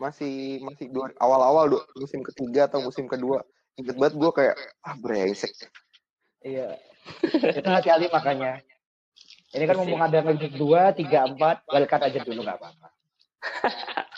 Masih 0.00 0.64
masih 0.64 0.88
dua 0.88 1.12
awal-awal 1.20 1.84
musim 2.00 2.24
ketiga 2.24 2.66
atau 2.70 2.80
musim 2.80 3.04
kedua. 3.04 3.44
Ingat 3.76 3.96
banget 4.00 4.14
gue 4.16 4.30
kayak 4.32 4.56
ah 4.80 4.96
brengsek. 4.96 5.52
Iya. 6.40 6.80
Itu 7.60 7.68
hati-hati 7.68 8.08
makanya. 8.08 8.64
Ini 9.50 9.64
kan 9.66 9.76
mumpung 9.82 9.98
ada 9.98 10.22
game 10.22 10.46
dua, 10.54 10.94
tiga, 10.94 11.26
empat, 11.26 11.66
wildcard 11.66 12.06
aja 12.06 12.18
dulu 12.22 12.46
nggak 12.46 12.58
apa-apa. 12.58 12.88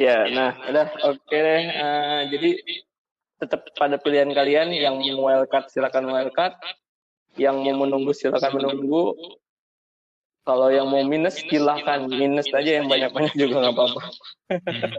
Ya, 0.00 0.24
nah, 0.32 0.56
udah 0.72 0.88
oke 1.04 1.36
deh. 1.36 1.64
Eh, 1.68 2.20
jadi 2.32 2.50
tetap 3.36 3.68
pada 3.76 4.00
pilihan 4.00 4.32
kalian 4.32 4.72
yang 4.72 4.96
mau 4.96 5.28
wildcard 5.28 5.68
silakan 5.68 6.08
wildcard, 6.08 6.56
yang 7.36 7.60
mau 7.60 7.84
menunggu 7.84 8.16
silakan 8.16 8.56
menunggu. 8.56 9.12
Kalau 10.40 10.72
yang 10.72 10.88
mau 10.88 11.04
minus 11.04 11.36
silakan 11.36 12.08
minus 12.08 12.48
aja 12.50 12.80
yang 12.80 12.88
banyak-banyak 12.88 13.34
juga 13.36 13.60
nggak 13.60 13.74
apa-apa. 13.76 14.00
Hmm. 14.50 14.92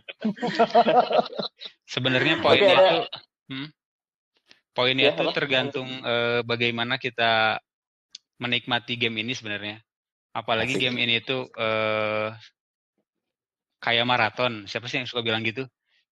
Sebenarnya 1.93 2.39
poinnya 2.39 2.75
ada- 2.77 2.87
tuh, 2.87 3.03
hmm, 3.51 3.67
poinnya 4.71 5.05
Ya, 5.11 5.17
tuh 5.17 5.27
apa? 5.27 5.35
tergantung 5.35 5.89
eh, 5.89 6.39
bagaimana 6.45 7.01
kita 7.01 7.57
menikmati 8.37 8.95
game 8.95 9.25
ini 9.25 9.33
sebenarnya. 9.33 9.81
Apalagi 10.31 10.77
Asik. 10.77 10.81
game 10.87 10.97
ini 11.03 11.19
tuh 11.25 11.49
eh, 11.57 12.29
kayak 13.81 14.05
maraton. 14.07 14.69
Siapa 14.69 14.85
sih 14.87 15.01
yang 15.01 15.09
suka 15.09 15.25
bilang 15.25 15.41
gitu? 15.41 15.65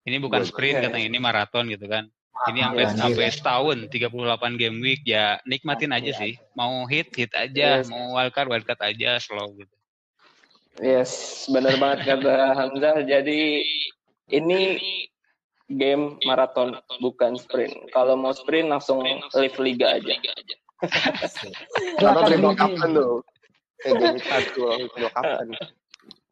Ini 0.10 0.18
bukan 0.18 0.42
sprint, 0.42 0.82
iya. 0.82 0.90
katanya 0.90 1.06
ini 1.06 1.20
maraton 1.22 1.70
gitu 1.70 1.86
kan. 1.86 2.10
Ini 2.48 2.60
sampai 2.64 2.84
Iya, 2.88 2.96
sampai 2.96 3.26
iya. 3.28 3.36
setahun, 3.36 3.78
38 3.92 4.56
game 4.56 4.78
week 4.80 5.04
ya 5.04 5.36
nikmatin 5.44 5.92
aja 5.92 6.12
sih. 6.16 6.40
Mau 6.56 6.88
hit 6.88 7.12
hit 7.12 7.36
aja, 7.36 7.84
Yes. 7.84 7.92
mau 7.92 8.16
wildcard 8.16 8.48
wildcard 8.48 8.80
aja 8.80 9.20
slow 9.20 9.52
gitu. 9.60 9.76
Yes, 10.80 11.44
benar 11.52 11.76
banget 11.76 12.08
kata 12.08 12.56
Hamzah. 12.56 13.04
Jadi 13.04 13.68
ini 14.32 14.80
game 15.68 16.16
maraton 16.24 16.80
bukan 17.04 17.36
sprint. 17.36 17.76
Kalau 17.92 18.16
mau 18.16 18.32
sprint 18.32 18.72
langsung 18.72 19.04
live 19.36 19.58
liga 19.60 20.00
aja. 20.00 20.16
Triple 22.00 22.24
Lini. 22.32 22.56
captain 22.56 22.92
tuh. 22.96 23.20
Eh 23.84 23.92
game 23.92 24.20
triple 24.24 25.12
captain. 25.12 25.48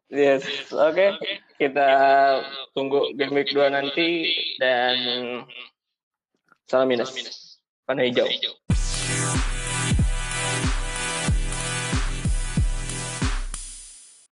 Yes, 0.08 0.48
oke. 0.72 1.20
Kita 1.60 1.88
tunggu 2.72 3.12
game 3.20 3.36
week 3.36 3.52
2 3.52 3.68
nanti 3.68 4.32
dan 4.56 4.96
salam 6.68 6.88
minus. 6.88 7.10
Panah 7.88 8.04
hijau. 8.04 8.28